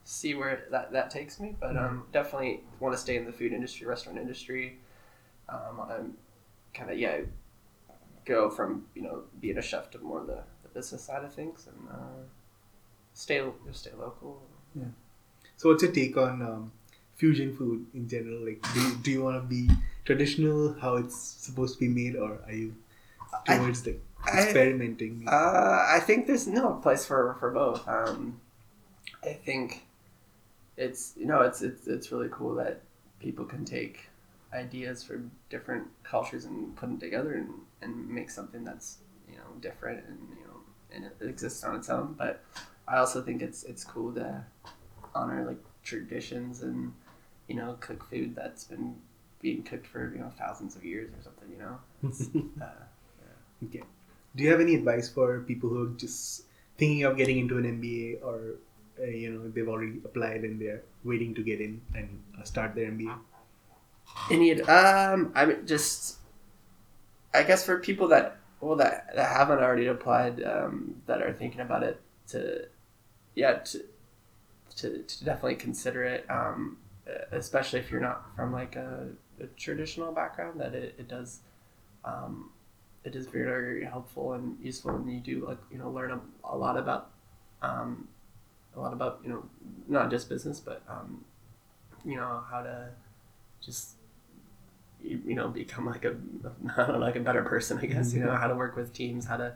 see 0.05 0.35
where 0.35 0.65
that, 0.71 0.93
that 0.93 1.11
takes 1.11 1.39
me. 1.41 1.57
But 1.61 1.77
um, 1.77 2.05
definitely 2.13 2.61
want 2.81 2.95
to 2.95 2.99
stay 3.01 3.17
in 3.17 3.25
the 3.25 3.33
food 3.33 3.53
industry, 3.53 3.87
restaurant 3.87 4.19
industry. 4.19 4.79
Um, 5.49 5.81
I'm 5.89 6.15
kind 6.75 6.91
of 6.91 6.99
yeah, 6.99 7.21
go 8.25 8.51
from 8.51 8.87
you 8.95 9.03
know 9.03 9.25
being 9.41 9.59
a 9.59 9.63
chef 9.63 9.91
to 9.93 9.99
more 9.99 10.21
the, 10.21 10.43
the 10.63 10.69
business 10.75 11.03
side 11.05 11.25
of 11.25 11.33
things, 11.35 11.67
and 11.67 11.89
uh, 11.91 12.23
stay 13.15 13.43
stay 13.73 13.91
local. 13.99 14.43
Yeah. 14.75 14.85
So 15.57 15.69
what's 15.71 15.83
your 15.83 15.93
take 15.93 16.17
on 16.17 16.43
um, 16.43 16.73
fusion 17.15 17.55
food 17.57 17.87
in 17.95 18.09
general? 18.09 18.45
Like, 18.45 18.65
do 18.75 18.81
you, 18.81 18.95
do 19.03 19.11
you 19.13 19.23
want 19.23 19.37
to 19.37 19.47
be 19.47 19.69
traditional, 20.05 20.75
how 20.81 20.97
it's 20.97 21.17
supposed 21.17 21.75
to 21.75 21.81
be 21.81 21.89
made, 21.89 22.17
or 22.17 22.41
are 22.47 22.53
you 22.53 22.75
I- 23.47 23.59
towards 23.59 23.87
like 23.87 24.01
I- 24.25 24.43
experimenting? 24.43 25.25
Uh, 25.29 25.87
I 25.89 26.01
think 26.01 26.27
there's 26.27 26.47
no 26.49 26.75
place 26.83 27.05
for 27.05 27.37
for 27.39 27.51
both. 27.51 27.87
Um, 27.87 28.41
I 29.23 29.35
think 29.35 29.83
it's 30.77 31.15
you 31.17 31.27
know 31.27 31.43
it's 31.43 31.63
it's 31.63 31.87
it's 31.87 32.11
really 32.13 32.29
cool 32.31 32.55
that 32.55 32.83
people 33.21 33.45
can 33.45 33.65
take 33.65 34.09
ideas 34.55 35.03
from 35.03 35.31
different 35.49 35.87
cultures 36.03 36.45
and 36.45 36.75
put 36.77 36.87
them 36.89 36.99
together 36.99 37.35
and, 37.35 37.51
and 37.81 38.09
make 38.09 38.31
something 38.31 38.65
that's 38.65 38.99
you 39.29 39.37
know 39.37 39.43
different 39.61 40.05
and 40.07 40.19
you 40.39 40.45
know 40.45 40.61
and 40.95 41.05
it 41.05 41.17
exists 41.27 41.65
on 41.65 41.77
its 41.77 41.89
own. 41.89 42.15
But 42.19 42.45
I 42.87 42.99
also 42.99 43.23
think 43.23 43.43
it's 43.43 43.65
it's 43.65 43.85
cool 43.85 44.13
to 44.15 44.45
honor 45.15 45.45
like 45.45 45.59
traditions 45.83 46.63
and 46.63 46.93
you 47.49 47.55
know 47.57 47.77
cook 47.81 48.09
food 48.09 48.35
that's 48.35 48.65
been 48.65 48.97
being 49.41 49.63
cooked 49.63 49.87
for 49.87 50.13
you 50.13 50.21
know 50.21 50.31
thousands 50.39 50.77
of 50.77 50.85
years 50.85 51.11
or 51.19 51.23
something. 51.23 51.51
You 51.51 51.59
know, 51.59 51.79
It's, 52.03 52.29
uh, 52.61 53.67
okay. 53.67 53.83
Do 54.35 54.45
you 54.45 54.51
have 54.51 54.61
any 54.61 54.75
advice 54.75 55.09
for 55.09 55.41
people 55.41 55.69
who 55.69 55.87
are 55.87 55.97
just 55.99 56.45
thinking 56.79 57.05
of 57.05 57.17
getting 57.17 57.39
into 57.39 57.59
an 57.59 57.65
MBA 57.65 58.25
or 58.25 58.57
uh, 59.01 59.05
you 59.05 59.31
know 59.31 59.49
they've 59.49 59.69
already 59.69 60.01
applied 60.05 60.43
and 60.43 60.61
they're 60.61 60.83
waiting 61.05 61.35
to 61.35 61.43
get 61.43 61.61
in 61.61 61.81
and 61.95 62.21
uh, 62.39 62.45
start 62.45 62.75
their 62.75 62.91
MBA? 62.91 63.17
Any 64.31 64.61
um, 64.63 65.33
I 65.35 65.47
mean, 65.47 65.67
just 65.67 66.19
I 67.33 67.43
guess 67.43 67.65
for 67.65 67.79
people 67.79 68.09
that 68.09 68.39
well 68.61 68.77
that, 68.77 69.15
that 69.15 69.37
haven't 69.37 69.59
already 69.59 69.87
applied, 69.87 70.43
um, 70.45 70.97
that 71.07 71.23
are 71.23 71.33
thinking 71.33 71.61
about 71.61 71.83
it 71.83 72.01
to 72.29 72.67
yeah 73.35 73.55
to 73.55 73.85
to, 74.77 75.03
to 75.03 75.25
definitely 75.25 75.57
consider 75.57 76.05
it. 76.05 76.27
Um, 76.31 76.79
especially 77.33 77.81
if 77.81 77.91
you're 77.91 78.01
not 78.01 78.25
from 78.37 78.53
like 78.53 78.77
a, 78.77 79.09
a 79.41 79.47
traditional 79.57 80.13
background, 80.13 80.61
that 80.61 80.75
it, 80.75 80.95
it 80.99 81.09
does 81.09 81.41
um, 82.05 82.51
it 83.05 83.17
is 83.17 83.27
very, 83.27 83.45
very 83.45 83.85
helpful 83.85 84.35
and 84.35 84.57
useful, 84.61 84.95
and 84.95 85.11
you 85.13 85.21
do 85.21 85.47
like 85.47 85.59
you 85.71 85.79
know 85.79 85.91
learn 85.91 86.13
a, 86.13 86.21
a 86.45 86.57
lot 86.57 86.77
about 86.77 87.11
um, 87.63 88.09
a 88.77 88.81
lot 88.81 88.93
about 88.93 89.21
you 89.23 89.31
know 89.31 89.45
not 89.89 90.11
just 90.11 90.29
business, 90.29 90.61
but 90.61 90.83
um, 90.89 91.25
you 92.05 92.17
know 92.17 92.43
how 92.51 92.63
to 92.63 92.89
just 93.61 93.97
you, 95.03 95.21
you 95.27 95.35
know 95.35 95.49
become 95.49 95.87
like 95.87 96.05
a 96.05 96.17
know, 96.79 96.99
like 96.99 97.17
a 97.17 97.21
better 97.21 97.43
person, 97.43 97.79
I 97.79 97.87
guess. 97.87 98.13
You 98.15 98.25
know 98.25 98.37
how 98.37 98.47
to 98.47 98.55
work 98.55 98.77
with 98.77 98.93
teams, 98.93 99.27
how 99.27 99.37
to 99.37 99.55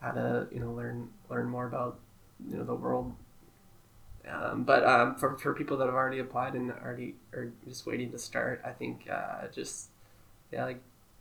how 0.00 0.12
to 0.12 0.48
you 0.52 0.60
know 0.60 0.72
learn 0.72 1.08
learn 1.28 1.48
more 1.48 1.66
about 1.66 1.98
you 2.48 2.56
know 2.56 2.64
the 2.64 2.74
world. 2.74 3.14
Um, 4.28 4.64
but 4.64 4.84
um, 4.84 5.16
for, 5.16 5.38
for 5.38 5.54
people 5.54 5.78
that 5.78 5.86
have 5.86 5.94
already 5.94 6.18
applied 6.18 6.54
and 6.54 6.70
already 6.70 7.14
are 7.32 7.52
just 7.66 7.86
waiting 7.86 8.12
to 8.12 8.18
start, 8.18 8.60
I 8.64 8.70
think 8.70 9.08
uh, 9.10 9.48
just 9.52 9.88
yeah 10.52 10.64
like 10.64 10.80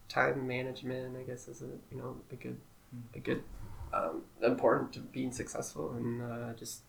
time 0.09 0.47
management 0.47 1.15
I 1.17 1.21
guess 1.23 1.47
is 1.47 1.61
a 1.61 1.67
you 1.91 1.97
know 1.97 2.17
a 2.31 2.35
good 2.35 2.57
a 3.15 3.19
good 3.19 3.43
um, 3.93 4.23
important 4.43 4.93
to 4.93 4.99
being 4.99 5.31
successful 5.31 5.91
and 5.91 6.21
uh, 6.21 6.53
just 6.53 6.81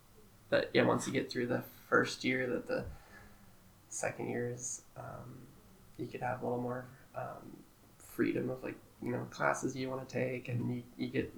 that 0.51 0.71
yeah 0.75 0.83
once 0.83 1.07
you 1.07 1.13
get 1.13 1.31
through 1.31 1.47
the 1.47 1.63
first 1.89 2.23
year 2.25 2.47
that 2.47 2.69
the 2.69 2.85
second 3.89 4.29
year 4.29 4.53
is 4.55 4.83
um, 4.97 5.39
you 5.97 6.07
could 6.07 6.21
have 6.21 6.43
a 6.43 6.45
little 6.45 6.61
more 6.61 6.85
um, 7.17 7.57
freedom 7.99 8.51
of 8.51 8.63
like 8.63 8.77
you 9.03 9.11
know 9.11 9.27
classes 9.31 9.75
you 9.75 9.89
want 9.89 10.07
to 10.07 10.13
take 10.13 10.49
and 10.49 10.77
you, 10.77 10.83
you 10.97 11.09
get 11.09 11.33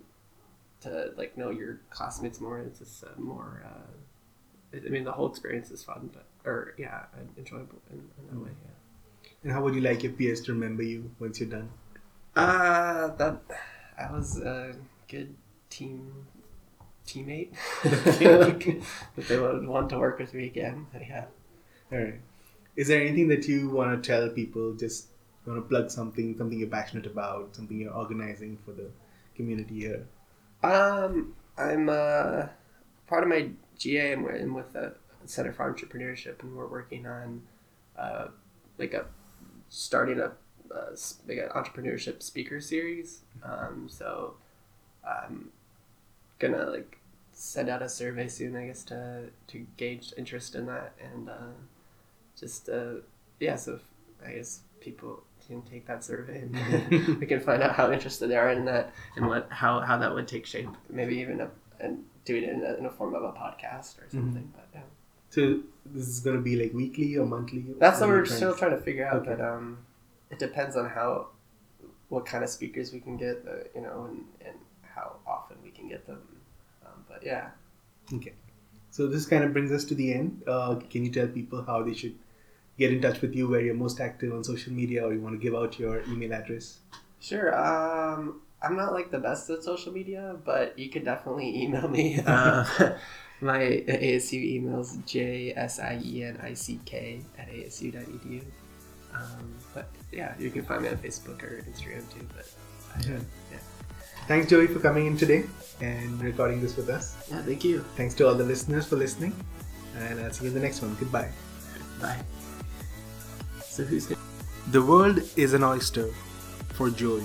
to 0.81 1.13
like 1.17 1.37
know 1.39 1.51
your 1.51 1.81
classmates 1.91 2.41
more 2.41 2.59
it's 2.59 2.81
just 2.81 3.05
uh, 3.05 3.09
more 3.19 3.65
uh, 3.65 4.77
I 4.77 4.89
mean 4.89 5.05
the 5.05 5.13
whole 5.13 5.29
experience 5.29 5.71
is 5.71 5.83
fun 5.83 6.11
but 6.13 6.27
or 6.45 6.75
yeah 6.77 7.05
enjoyable 7.39 7.81
in, 7.91 7.99
in 7.99 8.27
that 8.31 8.45
way 8.45 8.51
yeah 8.65 9.31
And 9.45 9.53
how 9.53 9.63
would 9.63 9.75
you 9.75 9.81
like 9.81 10.03
your 10.03 10.13
peers 10.13 10.41
to 10.43 10.53
remember 10.53 10.83
you 10.83 11.11
once 11.21 11.41
you're 11.41 11.49
done? 11.49 11.71
Uh, 12.35 13.09
that 13.17 13.41
I 13.99 14.11
was 14.11 14.39
a 14.41 14.75
good 15.09 15.35
team 15.71 16.27
teammate. 17.07 17.53
that 17.83 19.29
they 19.29 19.39
would 19.39 19.67
want 19.67 19.91
to 19.91 19.99
work 19.99 20.19
with 20.19 20.35
me 20.35 20.47
again. 20.47 20.87
Yeah. 20.99 21.27
All 21.91 21.99
right. 21.99 22.21
Is 22.77 22.89
there 22.89 23.01
anything 23.01 23.29
that 23.29 23.47
you 23.47 23.71
want 23.71 24.03
to 24.03 24.07
tell 24.07 24.29
people? 24.31 24.75
Just 24.75 25.09
want 25.47 25.59
to 25.63 25.69
plug 25.69 25.91
something, 25.91 26.37
something 26.39 26.59
you're 26.59 26.69
passionate 26.69 27.07
about, 27.07 27.55
something 27.55 27.79
you're 27.79 27.93
organizing 27.93 28.59
for 28.65 28.73
the 28.73 28.91
community 29.35 29.81
here. 29.81 30.07
Um, 30.63 31.35
I'm 31.59 31.89
uh, 31.89 32.47
part 33.07 33.23
of 33.23 33.29
my 33.29 33.51
GA. 33.79 34.13
I'm, 34.13 34.27
I'm 34.27 34.55
with 34.55 34.73
the 34.73 34.95
Center 35.25 35.53
for 35.53 35.73
Entrepreneurship, 35.73 36.43
and 36.43 36.57
we're 36.57 36.69
working 36.69 37.07
on 37.07 37.43
uh, 37.99 38.29
like 38.79 38.95
a 38.95 39.07
starting 39.69 40.21
a, 40.21 40.33
a 40.71 40.97
like 41.29 41.39
an 41.39 41.49
entrepreneurship 41.55 42.23
speaker 42.23 42.61
series. 42.61 43.23
Um, 43.45 43.89
so 43.89 44.35
I'm 45.07 45.51
gonna 46.43 46.67
like 46.67 46.99
send 47.33 47.69
out 47.69 47.83
a 47.83 47.89
survey 47.89 48.29
soon, 48.29 48.57
I 48.57 48.67
guess, 48.67 48.85
to 48.85 49.31
to 49.49 49.67
gauge 49.77 50.13
interest 50.17 50.55
in 50.55 50.67
that, 50.67 50.93
and 51.01 51.31
uh, 51.31 51.55
just 52.39 52.69
uh, 52.69 52.97
yeah. 53.41 53.57
So 53.57 53.75
if, 53.75 53.83
I 54.27 54.33
guess 54.33 54.61
people 54.81 55.23
can 55.47 55.63
take 55.63 55.87
that 55.87 56.05
survey 56.05 56.43
and 56.43 57.19
we 57.21 57.27
can 57.27 57.41
find 57.41 57.63
out 57.63 57.75
how 57.75 57.91
interested 57.91 58.29
they 58.29 58.37
are 58.37 58.51
in 58.51 58.65
that 58.67 58.93
and 59.17 59.27
what 59.27 59.49
how, 59.51 59.81
how 59.81 59.97
that 59.99 60.15
would 60.15 60.29
take 60.29 60.47
shape. 60.47 60.69
Maybe 60.91 61.17
even 61.19 61.41
a, 61.41 61.51
and 61.81 62.05
do 62.25 62.37
it 62.37 62.45
in 62.45 62.63
a, 62.65 62.75
in 62.75 62.87
a 62.87 62.91
form 62.91 63.15
of 63.15 63.23
a 63.23 63.33
podcast 63.33 63.99
or 63.99 64.09
something. 64.11 64.53
But 64.55 64.69
yeah. 64.75 64.83
So 65.31 65.61
this 65.87 66.09
is 66.09 66.21
gonna 66.21 66.41
be 66.41 66.57
like 66.57 66.73
weekly 66.73 67.17
or 67.17 67.27
monthly. 67.27 67.65
That's 67.79 68.01
what 68.01 68.11
we're 68.11 68.25
trying 68.25 68.37
still 68.37 68.53
to- 68.53 68.59
trying 68.59 68.71
to 68.73 68.81
figure 68.81 69.07
out. 69.07 69.23
Okay. 69.23 69.31
But 69.31 69.41
um, 69.41 69.79
it 70.31 70.39
depends 70.39 70.77
on 70.77 70.89
how, 70.89 71.29
what 72.09 72.27
kind 72.27 72.45
of 72.45 72.51
speakers 72.51 72.93
we 72.93 73.01
can 73.01 73.17
get, 73.17 73.45
uh, 73.49 73.65
you 73.75 73.83
know, 73.83 74.09
and, 74.09 74.25
and 74.47 74.57
how 74.83 75.17
often 75.27 75.57
we 75.63 75.71
can 75.71 75.89
get 75.89 76.07
them. 76.07 76.21
Yeah, 77.25 77.51
Okay. 78.13 78.33
So 78.91 79.07
this 79.07 79.25
kind 79.27 79.43
of 79.45 79.53
brings 79.53 79.73
us 79.73 79.85
to 79.87 79.95
the 79.95 80.13
end. 80.13 80.43
Uh, 80.47 80.75
can 80.91 81.05
you 81.05 81.11
tell 81.11 81.27
people 81.27 81.65
how 81.65 81.83
they 81.83 81.95
should 81.95 82.15
get 82.79 82.93
in 82.93 83.01
touch 83.01 83.21
with 83.23 83.35
you, 83.35 83.49
where 83.49 83.61
you're 83.61 83.75
most 83.75 84.01
active 84.01 84.33
on 84.35 84.45
social 84.45 84.73
media, 84.73 85.05
or 85.07 85.15
you 85.15 85.21
want 85.21 85.35
to 85.35 85.39
give 85.43 85.55
out 85.55 85.79
your 85.79 86.03
email 86.09 86.33
address? 86.33 86.79
sure. 87.21 87.55
Um, 87.57 88.43
I'm 88.63 88.77
not 88.77 88.93
like 88.93 89.11
the 89.11 89.19
best 89.19 89.49
at 89.51 89.63
social 89.65 89.93
media, 89.93 90.37
but 90.45 90.79
you 90.79 90.89
can 90.91 91.05
definitely 91.05 91.63
email 91.63 91.89
me. 91.89 92.21
Uh, 92.27 92.65
my 93.41 93.59
ASU 93.89 94.35
email 94.43 94.81
is 94.81 94.99
jsienick 95.07 95.57
at 97.39 97.49
asu.edu. 97.49 98.43
Um, 99.15 99.55
but 99.75 99.89
yeah, 100.13 100.35
you 100.39 100.51
can 100.51 100.65
find 100.65 100.83
me 100.83 100.89
on 100.89 100.97
Facebook 100.97 101.43
or 101.43 101.63
Instagram 101.69 102.05
too. 102.13 102.27
But 102.35 102.47
I, 102.95 103.01
Yeah. 103.09 103.19
yeah. 103.51 103.59
Thanks, 104.29 104.49
Joey, 104.49 104.67
for 104.69 104.79
coming 104.79 105.07
in 105.07 105.17
today 105.17 105.45
and 105.81 106.21
recording 106.23 106.61
this 106.61 106.77
with 106.77 106.89
us. 106.89 107.17
yeah, 107.31 107.43
thank 107.43 107.65
you. 107.65 107.81
Thanks 107.97 108.15
to 108.15 108.29
all 108.29 108.35
the 108.35 108.45
listeners 108.45 108.87
for 108.87 108.97
listening, 108.97 109.35
and 109.99 110.21
I'll 110.21 110.31
see 110.33 110.45
you 110.45 110.51
in 110.51 110.55
the 110.55 110.61
next 110.61 110.81
one. 110.81 110.95
Goodbye. 110.99 111.31
Bye. 112.01 112.19
So 113.63 113.85
who's 113.85 114.07
gonna? 114.07 114.21
The 114.71 114.83
world 114.83 115.21
is 115.37 115.55
an 115.55 115.65
oyster 115.65 116.09
for 116.75 116.91
Joey. 116.91 117.25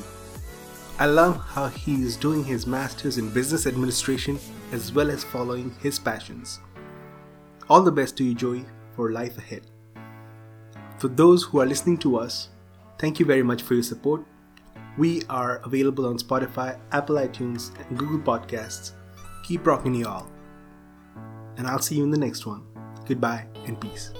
I 0.99 1.05
love 1.05 1.37
how 1.37 1.67
he 1.67 2.01
is 2.01 2.17
doing 2.17 2.43
his 2.43 2.65
master's 2.65 3.19
in 3.19 3.29
business 3.29 3.67
administration 3.67 4.39
as 4.71 4.91
well 4.91 5.11
as 5.11 5.23
following 5.23 5.75
his 5.81 5.99
passions. 5.99 6.59
All 7.69 7.81
the 7.83 7.91
best 7.91 8.17
to 8.17 8.23
you, 8.23 8.33
Joey, 8.33 8.65
for 8.95 9.11
life 9.11 9.37
ahead. 9.37 9.61
For 10.97 11.09
those 11.09 11.43
who 11.43 11.59
are 11.59 11.65
listening 11.67 11.99
to 11.99 12.17
us, 12.17 12.49
thank 12.97 13.19
you 13.19 13.25
very 13.25 13.43
much 13.43 13.61
for 13.61 13.75
your 13.75 13.83
support. 13.83 14.25
We 14.97 15.21
are 15.29 15.57
available 15.63 16.07
on 16.07 16.17
Spotify, 16.17 16.79
Apple 16.91 17.17
iTunes, 17.17 17.71
and 17.79 17.97
Google 17.97 18.19
Podcasts. 18.19 18.93
Keep 19.43 19.67
rocking, 19.67 19.93
y'all. 19.93 20.27
And 21.57 21.67
I'll 21.67 21.79
see 21.79 21.95
you 21.95 22.03
in 22.03 22.11
the 22.11 22.17
next 22.17 22.45
one. 22.45 22.63
Goodbye 23.05 23.45
and 23.65 23.79
peace. 23.79 24.11